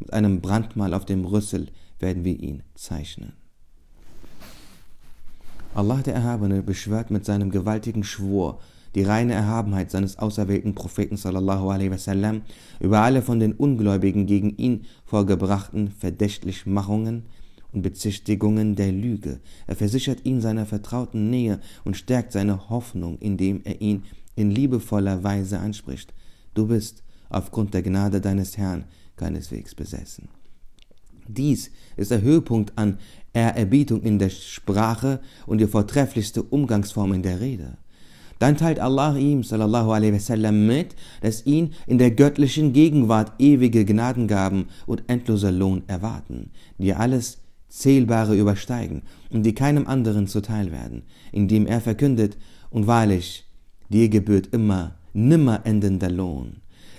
Mit 0.00 0.12
einem 0.12 0.40
Brandmal 0.40 0.94
auf 0.94 1.04
dem 1.04 1.24
Rüssel 1.24 1.68
werden 2.00 2.24
wir 2.24 2.40
ihn 2.40 2.64
zeichnen. 2.74 3.34
Allah 5.74 6.02
der 6.02 6.14
Erhabene 6.14 6.60
beschwört 6.62 7.12
mit 7.12 7.24
seinem 7.24 7.50
gewaltigen 7.50 8.02
Schwur 8.02 8.58
die 8.94 9.02
reine 9.02 9.32
Erhabenheit 9.32 9.90
seines 9.90 10.18
auserwählten 10.18 10.74
Propheten 10.74 11.16
sallallahu 11.16 11.70
alaihi 11.70 11.90
wasallam 11.90 12.42
über 12.80 13.00
alle 13.00 13.22
von 13.22 13.40
den 13.40 13.52
Ungläubigen 13.52 14.26
gegen 14.26 14.56
ihn 14.56 14.86
vorgebrachten 15.04 15.90
Verdächtlichmachungen 15.90 17.24
und 17.72 17.82
Bezichtigungen 17.82 18.76
der 18.76 18.92
Lüge. 18.92 19.40
Er 19.66 19.76
versichert 19.76 20.24
ihn 20.24 20.40
seiner 20.40 20.64
vertrauten 20.64 21.28
Nähe 21.28 21.60
und 21.84 21.96
stärkt 21.96 22.32
seine 22.32 22.68
Hoffnung, 22.70 23.18
indem 23.18 23.62
er 23.64 23.80
ihn 23.80 24.04
in 24.36 24.50
liebevoller 24.50 25.24
Weise 25.24 25.58
anspricht. 25.58 26.14
Du 26.54 26.68
bist 26.68 27.02
aufgrund 27.28 27.74
der 27.74 27.82
Gnade 27.82 28.20
deines 28.20 28.56
Herrn 28.56 28.84
keineswegs 29.16 29.74
besessen. 29.74 30.28
Dies 31.26 31.70
ist 31.96 32.10
der 32.10 32.22
Höhepunkt 32.22 32.76
an 32.76 32.98
Ehrerbietung 33.32 34.02
in 34.02 34.18
der 34.18 34.30
Sprache 34.30 35.20
und 35.46 35.58
die 35.58 35.66
vortrefflichste 35.66 36.42
Umgangsform 36.42 37.14
in 37.14 37.22
der 37.22 37.40
Rede. 37.40 37.78
Dann 38.38 38.56
teilt 38.56 38.80
Allah 38.80 39.16
ihm, 39.16 39.42
sallallahu 39.42 39.92
alaihi 39.92 40.14
wasallam, 40.14 40.66
mit, 40.66 40.94
dass 41.20 41.46
ihn 41.46 41.74
in 41.86 41.98
der 41.98 42.10
göttlichen 42.10 42.72
Gegenwart 42.72 43.32
ewige 43.38 43.84
Gnadengaben 43.84 44.66
und 44.86 45.04
endloser 45.06 45.52
Lohn 45.52 45.82
erwarten, 45.86 46.50
die 46.78 46.94
alles 46.94 47.38
Zählbare 47.68 48.36
übersteigen 48.36 49.02
und 49.30 49.42
die 49.44 49.54
keinem 49.54 49.86
anderen 49.86 50.26
zuteil 50.26 50.70
werden, 50.72 51.02
indem 51.32 51.66
er 51.66 51.80
verkündet, 51.80 52.36
und 52.70 52.88
wahrlich, 52.88 53.46
dir 53.88 54.08
gebührt 54.08 54.48
immer, 54.52 54.96
nimmer 55.12 55.64
endender 55.64 56.10
Lohn. 56.10 56.56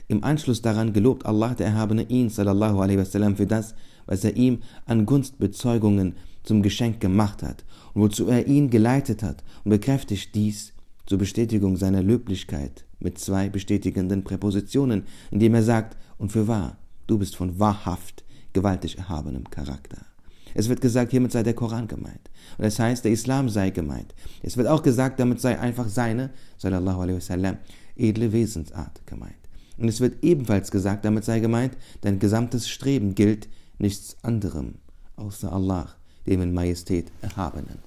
Im 0.08 0.24
Anschluss 0.24 0.62
daran 0.62 0.94
gelobt 0.94 1.25
Allah 1.25 1.54
der 1.54 1.68
Erhabene 1.68 2.04
ihn, 2.04 2.30
sallallahu 2.30 2.80
alaihi 2.80 3.00
wasallam, 3.00 3.36
für 3.36 3.48
das, 3.48 3.75
was 4.06 4.24
er 4.24 4.36
ihm 4.36 4.60
an 4.86 5.06
Gunstbezeugungen 5.06 6.13
zum 6.44 6.62
Geschenk 6.62 7.01
gemacht 7.01 7.44
hat 7.44 7.65
und 7.94 8.04
wozu 8.04 8.27
er 8.27 8.48
ihn 8.48 8.70
geleitet 8.70 9.24
hat 9.24 9.44
und 9.63 9.72
bekräftigt 9.72 10.36
dies 10.36 10.75
zur 11.06 11.18
Bestätigung 11.18 11.78
seiner 11.78 12.04
Löblichkeit 12.04 12.86
mit 13.00 13.18
zwei 13.20 13.50
bestätigenden 13.50 14.24
Präpositionen, 14.24 15.04
indem 15.32 15.56
er 15.56 15.64
sagt, 15.64 15.98
und 16.18 16.32
für 16.32 16.48
wahr, 16.48 16.78
du 17.08 17.18
bist 17.18 17.36
von 17.36 17.60
wahrhaft 17.60 18.24
gewaltig 18.54 18.98
erhabenem 18.98 19.50
Charakter. 19.50 20.06
Es 20.54 20.70
wird 20.70 20.80
gesagt, 20.80 21.12
hiermit 21.12 21.34
sei 21.34 21.44
der 21.44 21.54
Koran 21.54 21.88
gemeint. 21.88 22.32
Und 22.58 22.64
das 22.64 22.80
heißt, 22.80 23.04
der 23.04 23.12
Islam 23.12 23.50
sei 23.50 23.72
gemeint. 23.72 24.16
Es 24.42 24.56
wird 24.56 24.68
auch 24.68 24.82
gesagt, 24.82 25.20
damit 25.20 25.42
sei 25.42 25.60
einfach 25.60 25.90
seine, 25.90 26.32
sallallahu 26.58 27.02
alaihi 27.02 27.18
wasallam, 27.18 27.58
edle 27.98 28.32
Wesensart 28.32 29.06
gemeint. 29.06 29.36
Und 29.78 29.90
es 29.90 30.00
wird 30.00 30.24
ebenfalls 30.24 30.72
gesagt, 30.72 31.04
damit 31.04 31.26
sei 31.26 31.42
gemeint, 31.42 31.76
dein 32.02 32.20
gesamtes 32.20 32.70
Streben 32.70 33.16
gilt 33.16 33.50
nichts 33.78 34.16
anderem 34.24 34.76
außer 35.18 35.52
Allah, 35.52 35.90
dem 36.26 36.42
in 36.42 36.54
Majestät 36.54 37.12
Erhabenen. 37.22 37.80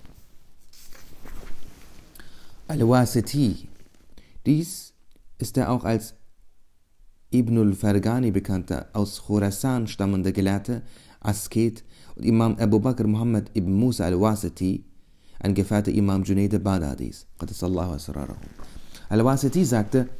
Al-Wasiti. 2.69 3.67
Dies 4.45 4.93
ist 5.39 5.57
der 5.57 5.73
auch 5.73 5.85
als 5.85 6.13
Ibnul 7.33 7.73
Fargani 7.73 8.31
bekannte, 8.31 8.89
aus 8.93 9.23
Khurasan 9.25 9.87
stammende 9.87 10.35
Gelehrte, 10.35 10.83
Asket 11.21 11.83
und 12.15 12.27
Imam 12.27 12.57
Abu 12.59 12.79
Bakr 12.79 13.07
Muhammad 13.07 13.51
ibn 13.55 13.73
Musa 13.73 14.05
al-Wasiti, 14.05 14.85
ein 15.41 15.55
Gefährte 15.55 15.91
Imam 15.91 16.25
Junaid 16.25 16.63
Baghdadis. 16.63 17.27
Al-Wasiti 19.09 19.65
sagte, 19.65 20.11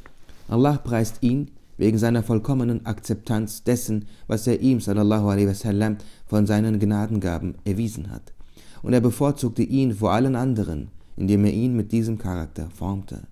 Allah 0.47 0.77
preist 0.77 1.21
ihn 1.21 1.51
wegen 1.77 1.99
seiner 1.99 2.23
vollkommenen 2.23 2.83
Akzeptanz 2.83 3.63
dessen, 3.63 4.05
was 4.25 4.47
er 4.47 4.59
ihm 4.59 4.81
sallallahu 4.81 5.29
alaihi 5.29 5.49
wasallam 5.49 5.97
von 6.25 6.47
seinen 6.47 6.79
Gnadengaben 6.79 7.59
erwiesen 7.63 8.09
hat. 8.09 8.33
Und 8.81 8.93
er 8.93 9.01
bevorzugte 9.01 9.61
ihn 9.61 9.93
vor 9.93 10.13
allen 10.13 10.35
anderen, 10.35 10.89
indem 11.19 11.43
er 11.45 11.53
ihn 11.53 11.75
mit 11.75 11.91
diesem 11.91 12.17
Charakter 12.17 12.69
formte. 12.73 13.27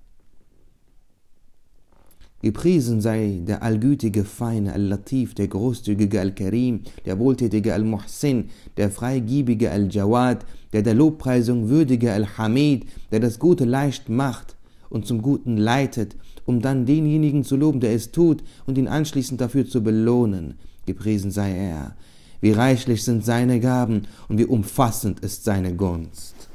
Gepriesen 2.41 3.01
sei 3.01 3.41
der 3.47 3.63
allgütige, 3.63 4.23
feine 4.23 4.73
Al-Latif, 4.73 5.33
der 5.33 5.47
großzügige 5.47 6.19
Al-Karim, 6.19 6.81
der 7.05 7.17
wohltätige 7.17 7.73
Al-Muhsin, 7.73 8.49
der 8.75 8.91
freigiebige 8.91 9.71
Al-Jawad, 9.71 10.45
der 10.73 10.83
der 10.83 10.93
Lobpreisung 10.93 11.69
würdige 11.69 12.11
Al-Hamid, 12.11 12.85
der 13.11 13.21
das 13.21 13.39
Gute 13.39 13.65
leicht 13.65 14.09
macht 14.09 14.55
und 14.89 15.07
zum 15.07 15.21
Guten 15.21 15.57
leitet, 15.57 16.15
um 16.45 16.61
dann 16.61 16.85
denjenigen 16.85 17.43
zu 17.43 17.55
loben, 17.55 17.79
der 17.79 17.93
es 17.93 18.11
tut, 18.11 18.43
und 18.67 18.77
ihn 18.77 18.87
anschließend 18.87 19.41
dafür 19.41 19.65
zu 19.65 19.81
belohnen. 19.81 20.55
Gepriesen 20.85 21.31
sei 21.31 21.57
er. 21.57 21.95
Wie 22.39 22.51
reichlich 22.51 23.03
sind 23.03 23.25
seine 23.25 23.59
Gaben 23.59 24.03
und 24.27 24.37
wie 24.37 24.45
umfassend 24.45 25.21
ist 25.21 25.43
seine 25.43 25.75
Gunst. 25.75 26.49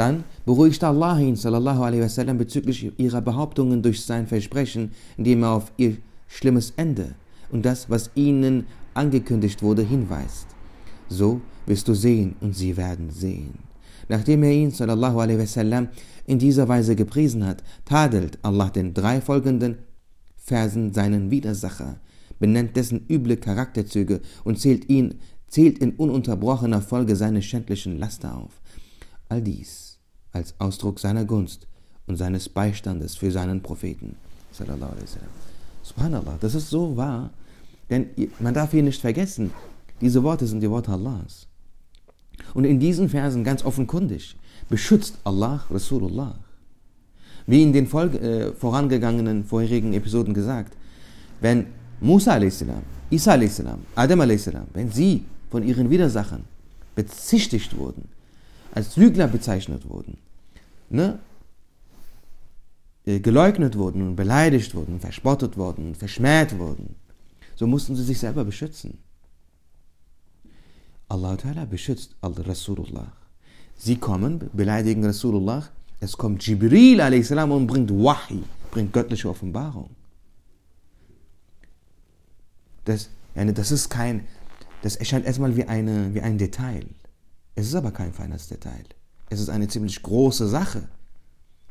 Dann 0.00 0.24
beruhigte 0.46 0.86
Allah 0.86 1.18
ihn 1.18 1.36
sallallahu 1.36 1.82
alaihi 1.82 2.00
wasallam 2.00 2.38
bezüglich 2.38 2.90
ihrer 2.98 3.20
Behauptungen 3.20 3.82
durch 3.82 4.02
sein 4.02 4.26
Versprechen, 4.26 4.92
indem 5.18 5.42
er 5.42 5.50
auf 5.50 5.72
ihr 5.76 5.98
schlimmes 6.26 6.72
Ende 6.78 7.16
und 7.50 7.66
das, 7.66 7.90
was 7.90 8.10
ihnen 8.14 8.64
angekündigt 8.94 9.62
wurde, 9.62 9.82
hinweist. 9.82 10.46
So 11.10 11.42
wirst 11.66 11.86
du 11.86 11.92
sehen 11.92 12.34
und 12.40 12.56
sie 12.56 12.78
werden 12.78 13.10
sehen. 13.10 13.58
Nachdem 14.08 14.42
er 14.42 14.52
ihn 14.52 14.70
sallallahu 14.70 15.20
alaihi 15.20 15.40
wasallam 15.40 15.88
in 16.24 16.38
dieser 16.38 16.66
Weise 16.66 16.96
gepriesen 16.96 17.44
hat, 17.44 17.62
tadelt 17.84 18.38
Allah 18.40 18.70
den 18.70 18.94
drei 18.94 19.20
folgenden 19.20 19.80
Versen 20.34 20.94
seinen 20.94 21.30
Widersacher, 21.30 22.00
benennt 22.38 22.74
dessen 22.74 23.04
üble 23.06 23.36
Charakterzüge 23.36 24.22
und 24.44 24.58
zählt 24.58 24.88
ihn 24.88 25.16
zählt 25.46 25.76
in 25.76 25.90
ununterbrochener 25.96 26.80
Folge 26.80 27.16
seine 27.16 27.42
schändlichen 27.42 27.98
Laster 27.98 28.34
auf. 28.38 28.62
All 29.28 29.42
dies 29.42 29.89
als 30.32 30.54
Ausdruck 30.58 30.98
seiner 30.98 31.24
Gunst 31.24 31.66
und 32.06 32.16
seines 32.16 32.48
Beistandes 32.48 33.16
für 33.16 33.30
seinen 33.30 33.62
Propheten. 33.62 34.16
Subhanallah, 35.82 36.36
das 36.40 36.54
ist 36.54 36.70
so 36.70 36.96
wahr, 36.96 37.30
denn 37.88 38.06
man 38.38 38.54
darf 38.54 38.70
hier 38.72 38.82
nicht 38.82 39.00
vergessen, 39.00 39.50
diese 40.00 40.22
Worte 40.22 40.46
sind 40.46 40.60
die 40.60 40.70
Worte 40.70 40.92
Allahs. 40.92 41.46
Und 42.54 42.64
in 42.64 42.80
diesen 42.80 43.08
Versen 43.08 43.44
ganz 43.44 43.64
offenkundig 43.64 44.36
beschützt 44.68 45.18
Allah 45.24 45.64
Rasulullah. 45.70 46.38
Wie 47.46 47.62
in 47.62 47.72
den 47.72 47.86
Folge, 47.86 48.18
äh, 48.18 48.52
vorangegangenen 48.52 49.44
vorherigen 49.44 49.92
Episoden 49.92 50.34
gesagt, 50.34 50.76
wenn 51.40 51.66
Musa 52.00 52.34
a.s., 52.34 52.64
Isa 53.10 53.32
a.s., 53.32 53.62
Adam 53.94 54.20
a.s., 54.20 54.50
wenn 54.72 54.90
sie 54.90 55.24
von 55.50 55.62
ihren 55.66 55.90
Widersachern 55.90 56.44
bezichtigt 56.94 57.76
wurden, 57.76 58.08
als 58.72 58.96
Lügner 58.96 59.28
bezeichnet 59.28 59.88
wurden, 59.88 60.18
ne? 60.88 61.18
Äh, 63.06 63.20
geleugnet 63.20 63.76
wurden 63.76 64.02
und 64.02 64.16
beleidigt 64.16 64.74
wurden, 64.74 65.00
verspottet 65.00 65.56
wurden 65.56 65.94
verschmäht 65.94 66.58
wurden, 66.58 66.96
so 67.56 67.66
mussten 67.66 67.96
sie 67.96 68.04
sich 68.04 68.18
selber 68.18 68.44
beschützen. 68.44 68.98
Allah 71.08 71.34
Ta'ala 71.34 71.66
beschützt 71.66 72.14
Rasulullah. 72.22 73.12
Sie 73.76 73.96
kommen, 73.96 74.48
beleidigen 74.52 75.04
Rasulullah, 75.04 75.68
es 75.98 76.16
kommt 76.16 76.46
Jibril 76.46 77.00
a.s. 77.00 77.30
und 77.32 77.66
bringt 77.66 77.90
Wahi, 77.90 78.42
bringt 78.70 78.92
göttliche 78.92 79.28
Offenbarung. 79.28 79.90
Das, 82.84 83.10
das 83.34 83.70
ist 83.72 83.90
kein, 83.90 84.26
das 84.82 84.96
erscheint 84.96 85.26
erstmal 85.26 85.56
wie, 85.56 85.64
eine, 85.64 86.14
wie 86.14 86.20
ein 86.20 86.38
Detail. 86.38 86.86
Es 87.54 87.66
ist 87.66 87.74
aber 87.74 87.90
kein 87.90 88.12
feines 88.12 88.48
Detail. 88.48 88.84
Es 89.28 89.40
ist 89.40 89.48
eine 89.48 89.68
ziemlich 89.68 90.02
große 90.02 90.48
Sache. 90.48 90.88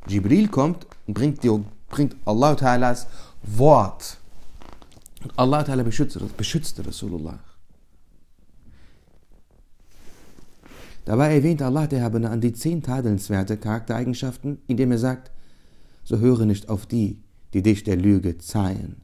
Jibril 0.07 0.47
kommt 0.47 0.87
und 1.07 1.13
bringt, 1.13 1.43
die, 1.43 1.59
bringt 1.89 2.15
Allah 2.25 2.53
Ta'alas 2.53 3.07
Wort. 3.43 4.17
Und 5.23 5.37
Allah 5.37 5.61
Ta'ala 5.61 5.83
beschützt, 5.83 6.19
beschützt 6.37 6.85
Rasulullah. 6.85 7.39
Dabei 11.05 11.33
erwähnt 11.35 11.61
Allah 11.61 11.87
der 11.87 12.03
Habene 12.03 12.29
an 12.29 12.39
die 12.39 12.53
zehn 12.53 12.83
tadelnswerte 12.83 13.57
Charaktereigenschaften, 13.57 14.59
indem 14.67 14.91
er 14.91 14.99
sagt, 14.99 15.31
so 16.03 16.19
höre 16.19 16.45
nicht 16.45 16.69
auf 16.69 16.85
die, 16.85 17.23
die 17.53 17.63
dich 17.63 17.83
der 17.83 17.97
Lüge 17.97 18.37
zeihen. 18.37 19.01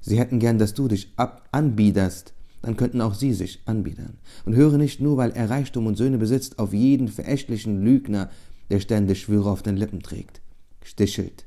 Sie 0.00 0.18
hätten 0.18 0.38
gern, 0.38 0.58
dass 0.58 0.74
du 0.74 0.88
dich 0.88 1.12
ab 1.16 1.48
anbiederst 1.50 2.32
dann 2.62 2.76
könnten 2.76 3.00
auch 3.00 3.14
sie 3.14 3.32
sich 3.32 3.60
anbiedern. 3.66 4.18
Und 4.44 4.54
höre 4.56 4.78
nicht 4.78 5.00
nur, 5.00 5.16
weil 5.16 5.30
er 5.30 5.50
Reichtum 5.50 5.86
und 5.86 5.96
Söhne 5.96 6.18
besitzt, 6.18 6.58
auf 6.58 6.72
jeden 6.72 7.08
verächtlichen 7.08 7.82
Lügner, 7.82 8.30
der 8.70 8.80
ständig 8.80 9.20
Schwüre 9.20 9.50
auf 9.50 9.62
den 9.62 9.76
Lippen 9.76 10.00
trägt, 10.00 10.40
stichelt, 10.82 11.46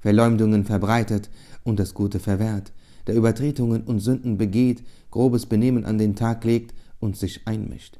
Verleumdungen 0.00 0.64
verbreitet 0.64 1.30
und 1.64 1.78
das 1.78 1.94
Gute 1.94 2.18
verwehrt, 2.18 2.72
der 3.06 3.14
Übertretungen 3.14 3.82
und 3.82 4.00
Sünden 4.00 4.38
begeht, 4.38 4.82
grobes 5.10 5.46
Benehmen 5.46 5.84
an 5.84 5.98
den 5.98 6.14
Tag 6.14 6.44
legt 6.44 6.74
und 7.00 7.16
sich 7.16 7.46
einmischt. 7.46 7.98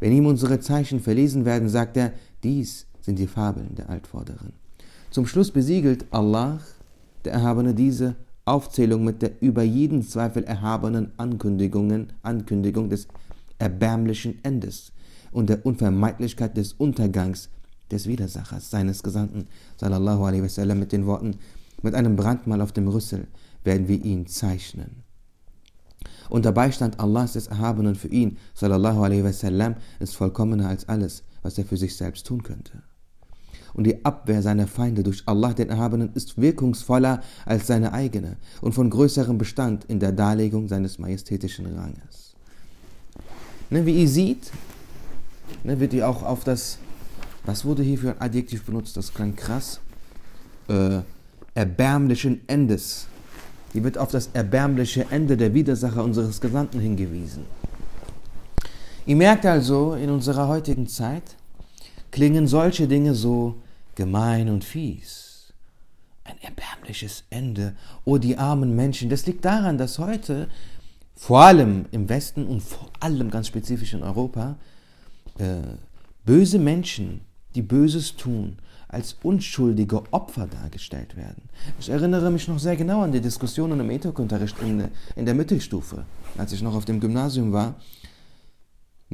Wenn 0.00 0.12
ihm 0.12 0.26
unsere 0.26 0.60
Zeichen 0.60 1.00
verlesen 1.00 1.44
werden, 1.44 1.68
sagt 1.68 1.96
er, 1.96 2.12
dies 2.42 2.86
sind 3.00 3.18
die 3.18 3.26
Fabeln 3.26 3.74
der 3.74 3.90
Altvorderen. 3.90 4.52
Zum 5.10 5.26
Schluss 5.26 5.50
besiegelt 5.50 6.06
Allah, 6.10 6.60
der 7.24 7.32
Erhabene, 7.32 7.74
diese 7.74 8.16
Aufzählung 8.50 9.04
mit 9.04 9.22
der 9.22 9.40
über 9.40 9.62
jeden 9.62 10.02
Zweifel 10.02 10.42
erhabenen 10.42 11.12
Ankündigungen, 11.16 12.12
Ankündigung 12.22 12.90
des 12.90 13.06
erbärmlichen 13.60 14.42
Endes 14.42 14.92
und 15.30 15.48
der 15.48 15.64
Unvermeidlichkeit 15.64 16.56
des 16.56 16.72
Untergangs 16.72 17.48
des 17.92 18.08
Widersachers, 18.08 18.68
seines 18.68 19.04
Gesandten, 19.04 19.46
sallallahu 19.76 20.24
alaihi 20.24 20.42
wasallam, 20.42 20.80
mit 20.80 20.90
den 20.90 21.06
Worten, 21.06 21.36
mit 21.82 21.94
einem 21.94 22.16
Brandmal 22.16 22.60
auf 22.60 22.72
dem 22.72 22.88
Rüssel 22.88 23.28
werden 23.62 23.86
wir 23.86 24.04
ihn 24.04 24.26
zeichnen. 24.26 25.04
Und 26.28 26.44
der 26.44 26.52
Beistand 26.52 26.98
Allahs 26.98 27.34
des 27.34 27.46
Erhabenen 27.46 27.94
für 27.94 28.08
ihn, 28.08 28.36
sallallahu 28.54 29.02
alaihi 29.04 29.22
wasallam, 29.22 29.76
ist 30.00 30.16
vollkommener 30.16 30.68
als 30.68 30.88
alles, 30.88 31.22
was 31.42 31.56
er 31.56 31.64
für 31.64 31.76
sich 31.76 31.96
selbst 31.96 32.26
tun 32.26 32.42
könnte 32.42 32.82
und 33.74 33.84
die 33.84 34.04
Abwehr 34.04 34.42
seiner 34.42 34.66
Feinde 34.66 35.02
durch 35.02 35.22
Allah 35.26 35.52
den 35.52 35.70
Erhabenen 35.70 36.10
ist 36.14 36.40
wirkungsvoller 36.40 37.22
als 37.44 37.66
seine 37.66 37.92
eigene 37.92 38.36
und 38.60 38.72
von 38.72 38.90
größerem 38.90 39.38
Bestand 39.38 39.84
in 39.86 40.00
der 40.00 40.12
Darlegung 40.12 40.68
seines 40.68 40.98
majestätischen 40.98 41.66
Ranges. 41.66 42.34
Ne, 43.70 43.86
wie 43.86 44.02
ihr 44.02 44.08
seht, 44.08 44.50
ne, 45.64 45.78
wird 45.78 45.92
ihr 45.92 46.08
auch 46.08 46.22
auf 46.22 46.44
das, 46.44 46.78
was 47.44 47.64
wurde 47.64 47.82
hier 47.82 47.98
für 47.98 48.10
ein 48.10 48.20
Adjektiv 48.20 48.64
benutzt, 48.64 48.96
das 48.96 49.14
klang 49.14 49.36
krass, 49.36 49.80
äh, 50.68 51.00
erbärmlichen 51.54 52.40
Endes. 52.48 53.06
Hier 53.72 53.84
wird 53.84 53.98
auf 53.98 54.10
das 54.10 54.30
erbärmliche 54.32 55.06
Ende 55.10 55.36
der 55.36 55.54
Widersacher 55.54 56.02
unseres 56.02 56.40
Gesandten 56.40 56.80
hingewiesen. 56.80 57.44
Ihr 59.06 59.16
merkt 59.16 59.46
also, 59.46 59.94
in 59.94 60.10
unserer 60.10 60.48
heutigen 60.48 60.86
Zeit 60.86 61.22
klingen 62.10 62.46
solche 62.46 62.88
Dinge 62.88 63.14
so 63.14 63.56
gemein 63.94 64.48
und 64.48 64.64
fies. 64.64 65.52
Ein 66.24 66.36
erbärmliches 66.42 67.24
Ende. 67.30 67.74
Oh, 68.04 68.18
die 68.18 68.36
armen 68.36 68.76
Menschen. 68.76 69.10
Das 69.10 69.26
liegt 69.26 69.44
daran, 69.44 69.78
dass 69.78 69.98
heute, 69.98 70.48
vor 71.16 71.40
allem 71.40 71.86
im 71.90 72.08
Westen 72.08 72.46
und 72.46 72.62
vor 72.62 72.90
allem 73.00 73.30
ganz 73.30 73.48
spezifisch 73.48 73.94
in 73.94 74.02
Europa, 74.02 74.56
äh, 75.38 75.62
böse 76.24 76.58
Menschen, 76.58 77.22
die 77.54 77.62
Böses 77.62 78.16
tun, 78.16 78.58
als 78.88 79.16
unschuldige 79.22 80.02
Opfer 80.12 80.46
dargestellt 80.46 81.16
werden. 81.16 81.42
Ich 81.78 81.88
erinnere 81.88 82.30
mich 82.30 82.48
noch 82.48 82.58
sehr 82.58 82.76
genau 82.76 83.02
an 83.02 83.12
die 83.12 83.20
Diskussionen 83.20 83.78
im 83.78 83.90
Ethikunterricht 83.90 84.56
in, 84.62 84.88
in 85.14 85.26
der 85.26 85.34
Mittelstufe, 85.34 86.04
als 86.36 86.52
ich 86.52 86.62
noch 86.62 86.74
auf 86.74 86.84
dem 86.84 86.98
Gymnasium 86.98 87.52
war, 87.52 87.76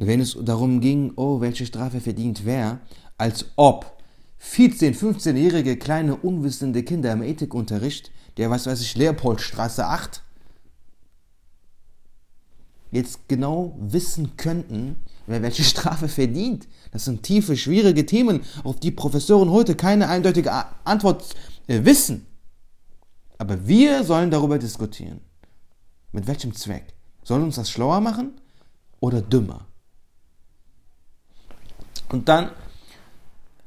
wenn 0.05 0.21
es 0.21 0.37
darum 0.39 0.79
ging, 0.79 1.13
oh, 1.15 1.41
welche 1.41 1.65
Strafe 1.65 1.99
verdient 1.99 2.45
wer, 2.45 2.79
als 3.17 3.45
ob 3.55 3.97
14-, 4.41 4.95
15-jährige 4.95 5.77
kleine 5.77 6.15
unwissende 6.15 6.83
Kinder 6.83 7.11
im 7.11 7.23
Ethikunterricht, 7.23 8.11
der 8.37 8.51
was 8.51 8.67
weiß 8.67 8.81
ich, 8.81 8.95
Leopoldstraße 8.95 9.85
8, 9.85 10.23
jetzt 12.91 13.27
genau 13.27 13.75
wissen 13.79 14.37
könnten, 14.37 14.97
wer 15.25 15.41
welche 15.41 15.63
Strafe 15.63 16.07
verdient. 16.07 16.67
Das 16.91 17.05
sind 17.05 17.23
tiefe, 17.23 17.57
schwierige 17.57 18.05
Themen, 18.05 18.41
auf 18.63 18.79
die 18.79 18.91
Professoren 18.91 19.49
heute 19.49 19.75
keine 19.75 20.07
eindeutige 20.07 20.51
Antwort 20.85 21.35
äh, 21.67 21.83
wissen. 21.83 22.27
Aber 23.37 23.67
wir 23.67 24.03
sollen 24.03 24.31
darüber 24.31 24.57
diskutieren. 24.57 25.21
Mit 26.11 26.27
welchem 26.27 26.55
Zweck? 26.55 26.93
Soll 27.23 27.41
uns 27.41 27.55
das 27.55 27.69
schlauer 27.69 27.99
machen 27.99 28.39
oder 28.99 29.21
dümmer? 29.21 29.66
Und 32.09 32.29
dann, 32.29 32.51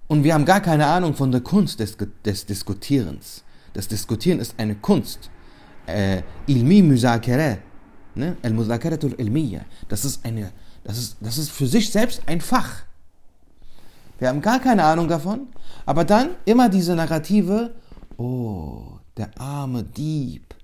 und 0.08 0.24
wir 0.24 0.34
haben 0.34 0.44
gar 0.44 0.60
keine 0.60 0.86
Ahnung 0.86 1.14
von 1.14 1.30
der 1.30 1.40
Kunst 1.40 1.80
des, 1.80 1.96
des 2.24 2.46
Diskutierens. 2.46 3.44
Das 3.72 3.88
Diskutieren 3.88 4.40
ist 4.40 4.54
eine 4.58 4.74
Kunst. 4.74 5.30
Äh, 5.86 6.22
ilmi 6.46 6.82
Musakere, 6.82 7.58
ne? 8.14 8.36
al-Musakaratul 8.42 9.14
ilmiya. 9.18 9.62
Das 9.88 10.04
ist 10.04 10.24
eine, 10.24 10.52
das 10.84 10.98
ist, 10.98 11.16
das 11.20 11.38
ist 11.38 11.50
für 11.50 11.66
sich 11.66 11.90
selbst 11.90 12.22
ein 12.26 12.40
Fach. 12.40 12.82
Wir 14.18 14.28
haben 14.28 14.42
gar 14.42 14.60
keine 14.60 14.84
Ahnung 14.84 15.08
davon, 15.08 15.48
aber 15.86 16.04
dann 16.04 16.30
immer 16.44 16.68
diese 16.68 16.94
Narrative, 16.94 17.74
oh, 18.18 18.98
der 19.16 19.30
arme 19.40 19.82
Dieb, 19.82 20.54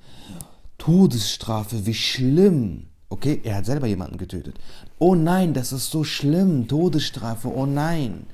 Todesstrafe, 0.79 1.87
wie 1.87 1.95
schlimm. 1.95 2.89
Okay, 3.09 3.40
er 3.45 3.57
hat 3.57 3.66
selber 3.66 3.87
jemanden 3.87 4.19
getötet. 4.19 4.59
Oh 4.99 5.14
nein, 5.14 5.55
das 5.55 5.73
ist 5.73 5.90
so 5.90 6.03
schlimm, 6.03 6.66
Todesstrafe, 6.66 7.49
oh 7.49 7.66
nein. 7.66 8.27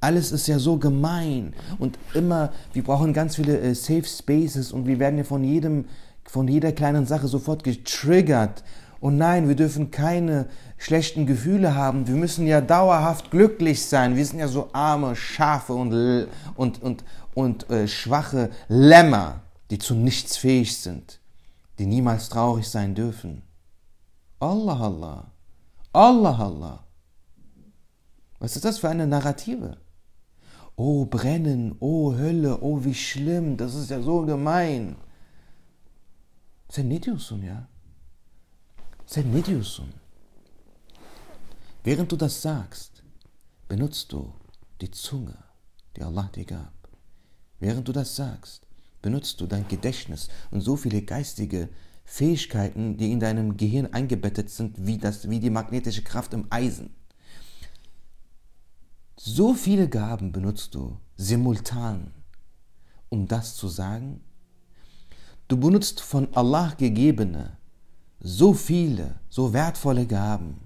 Alles 0.00 0.32
ist 0.32 0.46
ja 0.46 0.58
so 0.58 0.78
gemein 0.78 1.52
und 1.78 1.98
immer, 2.14 2.52
wir 2.72 2.82
brauchen 2.82 3.12
ganz 3.12 3.36
viele 3.36 3.60
äh, 3.60 3.74
Safe 3.74 4.04
Spaces 4.04 4.72
und 4.72 4.86
wir 4.86 4.98
werden 4.98 5.18
ja 5.18 5.24
von 5.24 5.44
jedem, 5.44 5.84
von 6.24 6.48
jeder 6.48 6.72
kleinen 6.72 7.04
Sache 7.04 7.28
sofort 7.28 7.64
getriggert. 7.64 8.64
Oh 9.02 9.10
nein, 9.10 9.48
wir 9.48 9.56
dürfen 9.56 9.90
keine 9.90 10.46
schlechten 10.78 11.26
Gefühle 11.26 11.74
haben. 11.74 12.06
Wir 12.06 12.14
müssen 12.14 12.46
ja 12.46 12.62
dauerhaft 12.62 13.30
glücklich 13.30 13.84
sein. 13.84 14.16
Wir 14.16 14.24
sind 14.24 14.38
ja 14.38 14.48
so 14.48 14.70
arme 14.72 15.14
Schafe 15.16 15.74
und, 15.74 16.28
und, 16.56 16.82
und, 16.82 17.04
und 17.34 17.68
äh, 17.68 17.86
schwache 17.86 18.48
Lämmer, 18.68 19.40
die 19.70 19.78
zu 19.78 19.94
nichts 19.94 20.38
fähig 20.38 20.78
sind, 20.78 21.20
die 21.78 21.84
niemals 21.84 22.30
traurig 22.30 22.66
sein 22.66 22.94
dürfen. 22.94 23.42
Allah 24.40 24.80
Allah. 24.80 25.32
Allah 25.92 26.38
Allah. 26.38 26.84
Was 28.38 28.56
ist 28.56 28.64
das 28.64 28.78
für 28.78 28.88
eine 28.88 29.06
Narrative? 29.06 29.76
Oh, 30.76 31.04
brennen, 31.04 31.76
oh, 31.80 32.14
Hölle, 32.14 32.62
oh, 32.62 32.82
wie 32.84 32.94
schlimm, 32.94 33.58
das 33.58 33.74
ist 33.74 33.90
ja 33.90 34.00
so 34.00 34.24
gemein. 34.24 34.96
Sen 36.70 36.88
ne 36.88 36.98
diyorsun 36.98 37.42
ya? 37.42 37.68
Sen 39.04 39.30
ne 39.30 39.42
diyorsun? 39.42 39.92
Während 41.84 42.10
du 42.12 42.16
das 42.16 42.40
sagst, 42.40 43.02
benutzt 43.68 44.12
du 44.12 44.32
die 44.80 44.90
Zunge, 44.90 45.36
die 45.96 46.02
Allah 46.02 46.30
dir 46.34 46.46
gab. 46.46 46.72
Während 47.58 47.88
du 47.88 47.92
das 47.92 48.16
sagst, 48.16 48.66
benutzt 49.02 49.40
du 49.40 49.46
dein 49.46 49.68
Gedächtnis 49.68 50.28
und 50.50 50.62
so 50.62 50.76
viele 50.76 51.02
geistige 51.02 51.68
Fähigkeiten, 52.10 52.96
die 52.96 53.12
in 53.12 53.20
deinem 53.20 53.56
Gehirn 53.56 53.86
eingebettet 53.92 54.50
sind, 54.50 54.84
wie, 54.84 54.98
das, 54.98 55.30
wie 55.30 55.38
die 55.38 55.48
magnetische 55.48 56.02
Kraft 56.02 56.34
im 56.34 56.44
Eisen. 56.50 56.90
So 59.16 59.54
viele 59.54 59.88
Gaben 59.88 60.32
benutzt 60.32 60.74
du 60.74 60.98
simultan, 61.16 62.10
um 63.10 63.28
das 63.28 63.54
zu 63.54 63.68
sagen. 63.68 64.22
Du 65.46 65.56
benutzt 65.56 66.00
von 66.00 66.26
Allah 66.34 66.74
gegebene, 66.76 67.56
so 68.18 68.54
viele, 68.54 69.20
so 69.28 69.52
wertvolle 69.52 70.04
Gaben, 70.04 70.56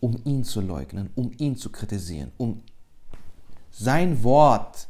um 0.00 0.18
ihn 0.24 0.44
zu 0.44 0.62
leugnen, 0.62 1.10
um 1.14 1.30
ihn 1.36 1.56
zu 1.56 1.70
kritisieren, 1.70 2.32
um 2.38 2.62
sein 3.70 4.22
Wort, 4.22 4.88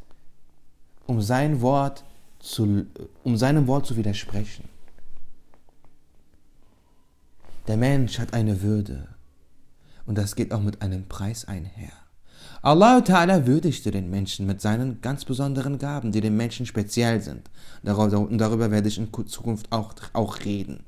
um 1.06 1.20
sein 1.20 1.60
Wort 1.60 2.04
zu, 2.38 2.86
um 3.24 3.36
seinem 3.36 3.66
Wort 3.66 3.86
zu 3.86 3.96
widersprechen. 3.96 4.68
Der 7.66 7.76
Mensch 7.76 8.18
hat 8.18 8.32
eine 8.32 8.62
Würde 8.62 9.08
und 10.06 10.16
das 10.16 10.36
geht 10.36 10.52
auch 10.52 10.62
mit 10.62 10.82
einem 10.82 11.08
Preis 11.08 11.46
einher. 11.46 11.92
Allah 12.62 12.98
Ta'ala 12.98 13.46
würdigte 13.46 13.90
den 13.90 14.10
Menschen 14.10 14.46
mit 14.46 14.60
seinen 14.60 15.00
ganz 15.00 15.24
besonderen 15.24 15.78
Gaben, 15.78 16.12
die 16.12 16.20
dem 16.20 16.36
Menschen 16.36 16.66
speziell 16.66 17.20
sind. 17.20 17.50
Und 17.82 18.38
darüber 18.38 18.70
werde 18.70 18.88
ich 18.88 18.98
in 18.98 19.08
Zukunft 19.26 19.70
auch, 19.70 19.94
auch 20.12 20.44
reden, 20.44 20.84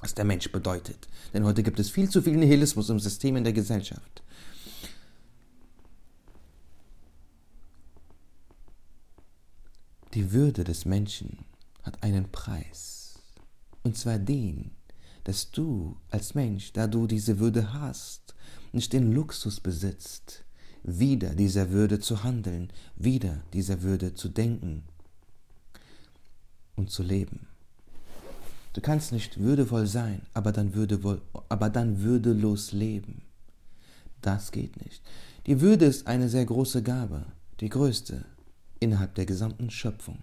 was 0.00 0.14
der 0.14 0.24
Mensch 0.24 0.50
bedeutet. 0.52 1.08
Denn 1.34 1.44
heute 1.44 1.62
gibt 1.62 1.80
es 1.80 1.90
viel 1.90 2.08
zu 2.08 2.22
viel 2.22 2.36
Nihilismus 2.36 2.90
im 2.90 3.00
System 3.00 3.36
in 3.36 3.44
der 3.44 3.52
Gesellschaft. 3.52 4.22
Die 10.16 10.32
Würde 10.32 10.64
des 10.64 10.86
Menschen 10.86 11.44
hat 11.82 12.02
einen 12.02 12.32
Preis. 12.32 13.18
Und 13.82 13.98
zwar 13.98 14.18
den, 14.18 14.70
dass 15.24 15.50
du 15.50 15.98
als 16.08 16.34
Mensch, 16.34 16.72
da 16.72 16.86
du 16.86 17.06
diese 17.06 17.38
Würde 17.38 17.74
hast, 17.74 18.34
nicht 18.72 18.94
den 18.94 19.12
Luxus 19.12 19.60
besitzt, 19.60 20.42
wieder 20.82 21.34
dieser 21.34 21.70
Würde 21.70 22.00
zu 22.00 22.24
handeln, 22.24 22.72
wieder 22.96 23.42
dieser 23.52 23.82
Würde 23.82 24.14
zu 24.14 24.30
denken 24.30 24.84
und 26.76 26.90
zu 26.90 27.02
leben. 27.02 27.46
Du 28.72 28.80
kannst 28.80 29.12
nicht 29.12 29.38
würdevoll 29.38 29.86
sein, 29.86 30.22
aber 30.32 30.50
dann, 30.50 30.72
würdevoll, 30.72 31.20
aber 31.50 31.68
dann 31.68 32.00
würdelos 32.00 32.72
leben. 32.72 33.20
Das 34.22 34.50
geht 34.50 34.82
nicht. 34.82 35.02
Die 35.46 35.60
Würde 35.60 35.84
ist 35.84 36.06
eine 36.06 36.30
sehr 36.30 36.46
große 36.46 36.82
Gabe, 36.82 37.26
die 37.60 37.68
größte, 37.68 38.24
innerhalb 38.80 39.14
der 39.14 39.26
gesamten 39.26 39.70
Schöpfung. 39.70 40.22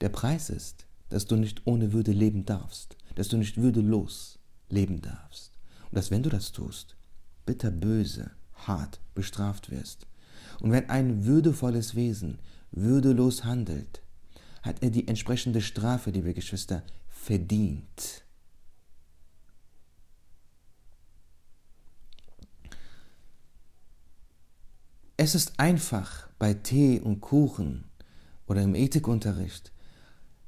Der 0.00 0.08
Preis 0.08 0.50
ist, 0.50 0.86
dass 1.08 1.26
du 1.26 1.36
nicht 1.36 1.62
ohne 1.66 1.92
Würde 1.92 2.12
leben 2.12 2.44
darfst, 2.44 2.96
dass 3.14 3.28
du 3.28 3.36
nicht 3.36 3.56
würdelos 3.56 4.38
leben 4.68 5.00
darfst 5.00 5.52
und 5.84 5.96
dass 5.96 6.10
wenn 6.10 6.22
du 6.22 6.30
das 6.30 6.52
tust, 6.52 6.96
bitterböse, 7.46 8.30
hart 8.54 9.00
bestraft 9.14 9.70
wirst. 9.70 10.06
Und 10.60 10.72
wenn 10.72 10.90
ein 10.90 11.24
würdevolles 11.24 11.94
Wesen 11.94 12.38
würdelos 12.70 13.44
handelt, 13.44 14.02
hat 14.62 14.82
er 14.82 14.90
die 14.90 15.06
entsprechende 15.06 15.60
Strafe, 15.60 16.10
liebe 16.10 16.34
Geschwister, 16.34 16.82
verdient. 17.08 18.23
Es 25.24 25.34
ist 25.34 25.58
einfach 25.58 26.28
bei 26.38 26.52
Tee 26.52 27.00
und 27.00 27.22
Kuchen 27.22 27.84
oder 28.46 28.60
im 28.60 28.74
Ethikunterricht 28.74 29.72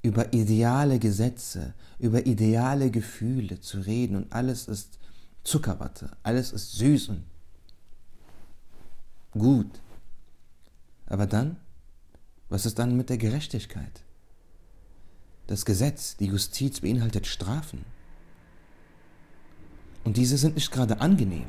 über 0.02 0.34
ideale 0.34 0.98
Gesetze, 0.98 1.72
über 1.98 2.26
ideale 2.26 2.90
Gefühle 2.90 3.58
zu 3.58 3.78
reden 3.80 4.16
und 4.16 4.34
alles 4.34 4.68
ist 4.68 4.98
Zuckerwatte, 5.44 6.14
alles 6.22 6.52
ist 6.52 6.72
süß 6.72 7.08
und 7.08 7.24
gut. 9.30 9.80
Aber 11.06 11.26
dann, 11.26 11.56
was 12.50 12.66
ist 12.66 12.78
dann 12.78 12.98
mit 12.98 13.08
der 13.08 13.16
Gerechtigkeit? 13.16 14.02
Das 15.46 15.64
Gesetz, 15.64 16.18
die 16.18 16.26
Justiz 16.26 16.80
beinhaltet 16.80 17.26
Strafen. 17.26 17.82
Und 20.04 20.18
diese 20.18 20.36
sind 20.36 20.56
nicht 20.56 20.70
gerade 20.70 21.00
angenehm. 21.00 21.46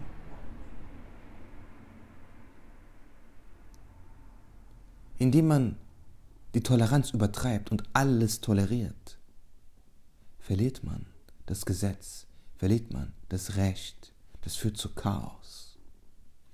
Indem 5.17 5.47
man 5.47 5.77
die 6.53 6.63
Toleranz 6.63 7.11
übertreibt 7.11 7.71
und 7.71 7.83
alles 7.93 8.41
toleriert, 8.41 9.17
verliert 10.39 10.83
man 10.83 11.05
das 11.45 11.65
Gesetz, 11.65 12.27
verliert 12.55 12.91
man 12.91 13.13
das 13.29 13.55
Recht. 13.55 14.13
Das 14.41 14.55
führt 14.55 14.77
zu 14.77 14.93
Chaos. 14.93 15.77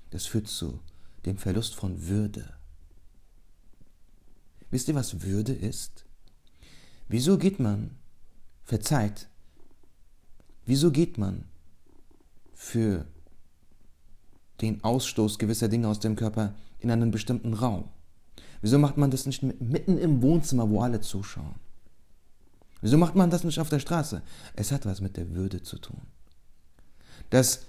Das 0.10 0.26
führt 0.26 0.48
zu 0.48 0.80
dem 1.26 1.38
Verlust 1.38 1.76
von 1.76 2.08
Würde. 2.08 2.56
Wisst 4.72 4.88
ihr, 4.88 4.96
was 4.96 5.22
Würde 5.22 5.54
ist? 5.54 6.06
Wieso 7.08 7.38
geht 7.38 7.60
man, 7.60 7.96
verzeiht, 8.64 9.28
wieso 10.66 10.92
geht 10.92 11.18
man 11.18 11.46
für 12.54 13.06
den 14.62 14.84
Ausstoß 14.84 15.38
gewisser 15.38 15.68
Dinge 15.68 15.88
aus 15.88 16.00
dem 16.00 16.16
Körper 16.16 16.56
in 16.80 16.90
einen 16.90 17.12
bestimmten 17.12 17.54
Raum? 17.54 17.90
Wieso 18.64 18.80
macht 18.80 18.96
man 18.96 19.12
das 19.12 19.26
nicht 19.26 19.44
mitten 19.44 19.98
im 19.98 20.22
Wohnzimmer, 20.22 20.70
wo 20.70 20.80
alle 20.80 21.02
zuschauen? 21.02 21.56
Wieso 22.80 22.98
macht 22.98 23.14
man 23.14 23.30
das 23.30 23.44
nicht 23.44 23.60
auf 23.60 23.68
der 23.68 23.80
Straße? 23.80 24.22
Es 24.56 24.72
hat 24.72 24.86
was 24.86 25.02
mit 25.02 25.18
der 25.18 25.36
Würde 25.36 25.62
zu 25.62 25.80
tun. 25.80 26.00
Das 27.30 27.66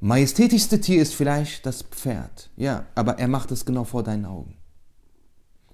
majestätischste 0.00 0.78
Tier 0.78 1.00
ist 1.00 1.14
vielleicht 1.14 1.64
das 1.64 1.80
Pferd. 1.82 2.50
Ja, 2.54 2.84
aber 2.94 3.18
er 3.18 3.28
macht 3.28 3.50
es 3.50 3.64
genau 3.64 3.84
vor 3.84 4.02
deinen 4.02 4.26
Augen. 4.26 4.58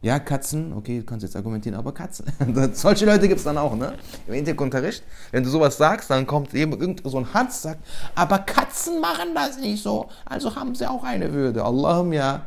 Ja, 0.01 0.21
Katzen, 0.21 0.75
okay, 0.75 1.01
du 1.01 1.05
kannst 1.05 1.25
jetzt 1.25 1.35
argumentieren, 1.35 1.77
aber 1.77 1.93
Katzen. 1.93 2.27
Solche 2.73 3.07
Leute 3.07 3.27
gibt 3.27 3.39
es 3.39 3.45
dann 3.45 3.59
auch, 3.59 3.75
ne? 3.75 3.95
Im 4.29 4.35
Ethik-Unterricht. 4.35 5.03
Wenn 5.33 5.43
du 5.43 5.51
sowas 5.51 5.77
sagst, 5.77 6.09
dann 6.09 6.25
kommt 6.25 6.55
eben 6.55 6.71
irgend 6.81 7.03
so 7.05 7.19
ein 7.19 7.35
Hans, 7.35 7.63
sagt, 7.63 7.85
aber 8.15 8.39
Katzen 8.39 9.01
machen 9.01 9.35
das 9.35 9.59
nicht 9.59 9.83
so, 9.83 10.09
also 10.25 10.55
haben 10.55 10.77
sie 10.77 10.89
auch 10.89 11.03
eine 11.03 11.33
Würde. 11.33 11.65
Allahum 11.65 12.13
ja. 12.13 12.47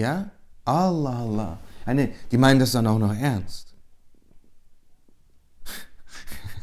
Ja? 0.00 0.30
Allah, 0.64 1.20
Allah. 1.20 1.58
Eine, 1.84 2.10
die 2.30 2.38
meinen 2.38 2.58
das 2.58 2.72
dann 2.72 2.86
auch 2.86 2.98
noch 2.98 3.14
ernst. 3.14 3.74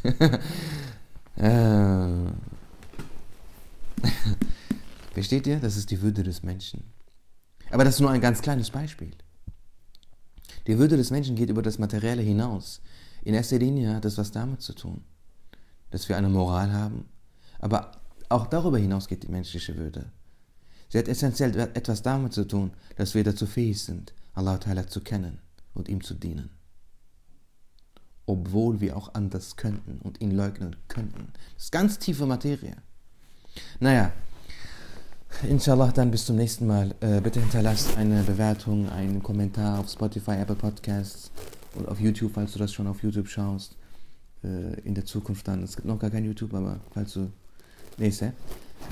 äh. 1.35 2.07
Versteht 5.13 5.47
ihr? 5.47 5.59
Das 5.59 5.77
ist 5.77 5.91
die 5.91 6.01
Würde 6.01 6.23
des 6.23 6.41
Menschen. 6.43 6.83
Aber 7.69 7.83
das 7.83 7.95
ist 7.95 8.01
nur 8.01 8.11
ein 8.11 8.21
ganz 8.21 8.41
kleines 8.41 8.71
Beispiel. 8.71 9.11
Die 10.67 10.77
Würde 10.77 10.97
des 10.97 11.11
Menschen 11.11 11.35
geht 11.35 11.49
über 11.49 11.61
das 11.61 11.77
Materielle 11.79 12.21
hinaus. 12.21 12.81
In 13.23 13.33
erster 13.33 13.59
Linie 13.59 13.95
hat 13.95 14.05
das 14.05 14.17
was 14.17 14.31
damit 14.31 14.61
zu 14.61 14.73
tun, 14.73 15.03
dass 15.91 16.07
wir 16.09 16.17
eine 16.17 16.29
Moral 16.29 16.71
haben. 16.71 17.05
Aber 17.59 17.91
auch 18.29 18.47
darüber 18.47 18.77
hinaus 18.77 19.07
geht 19.07 19.23
die 19.23 19.31
menschliche 19.31 19.75
Würde. 19.75 20.11
Sie 20.89 20.97
hat 20.97 21.07
essentiell 21.07 21.57
etwas 21.73 22.01
damit 22.01 22.33
zu 22.33 22.45
tun, 22.45 22.71
dass 22.95 23.13
wir 23.13 23.23
dazu 23.23 23.45
fähig 23.45 23.81
sind, 23.81 24.13
Allah 24.33 24.55
Ta'ala 24.55 24.87
zu 24.87 25.01
kennen 25.01 25.39
und 25.73 25.89
ihm 25.89 26.03
zu 26.03 26.13
dienen. 26.13 26.49
Obwohl 28.25 28.81
wir 28.81 28.97
auch 28.97 29.13
anders 29.13 29.55
könnten 29.55 29.99
und 30.03 30.21
ihn 30.21 30.31
leugnen 30.31 30.75
könnten. 30.87 31.31
Das 31.55 31.65
ist 31.65 31.71
ganz 31.71 31.97
tiefe 31.99 32.25
Materie. 32.25 32.75
Naja, 33.79 34.11
Inshallah, 35.43 35.91
dann 35.91 36.09
bis 36.09 36.25
zum 36.25 36.35
nächsten 36.35 36.65
Mal. 36.65 36.95
Äh, 36.99 37.21
bitte 37.21 37.39
hinterlasst 37.39 37.95
eine 37.95 38.23
Bewertung, 38.23 38.89
einen 38.89 39.21
Kommentar 39.21 39.79
auf 39.79 39.89
Spotify, 39.89 40.31
Apple 40.31 40.55
Podcasts 40.55 41.31
und 41.75 41.87
auf 41.87 41.99
YouTube, 41.99 42.31
falls 42.33 42.53
du 42.53 42.59
das 42.59 42.73
schon 42.73 42.87
auf 42.87 43.03
YouTube 43.03 43.27
schaust. 43.27 43.75
Äh, 44.43 44.79
in 44.81 44.95
der 44.95 45.05
Zukunft 45.05 45.47
dann. 45.47 45.63
Es 45.63 45.75
gibt 45.75 45.87
noch 45.87 45.99
gar 45.99 46.09
kein 46.09 46.25
YouTube, 46.25 46.53
aber 46.53 46.79
falls 46.91 47.13
du. 47.13 47.31
Nächste. 47.97 48.33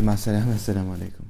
Assalamu 0.05 0.93
alaikum. 0.93 1.25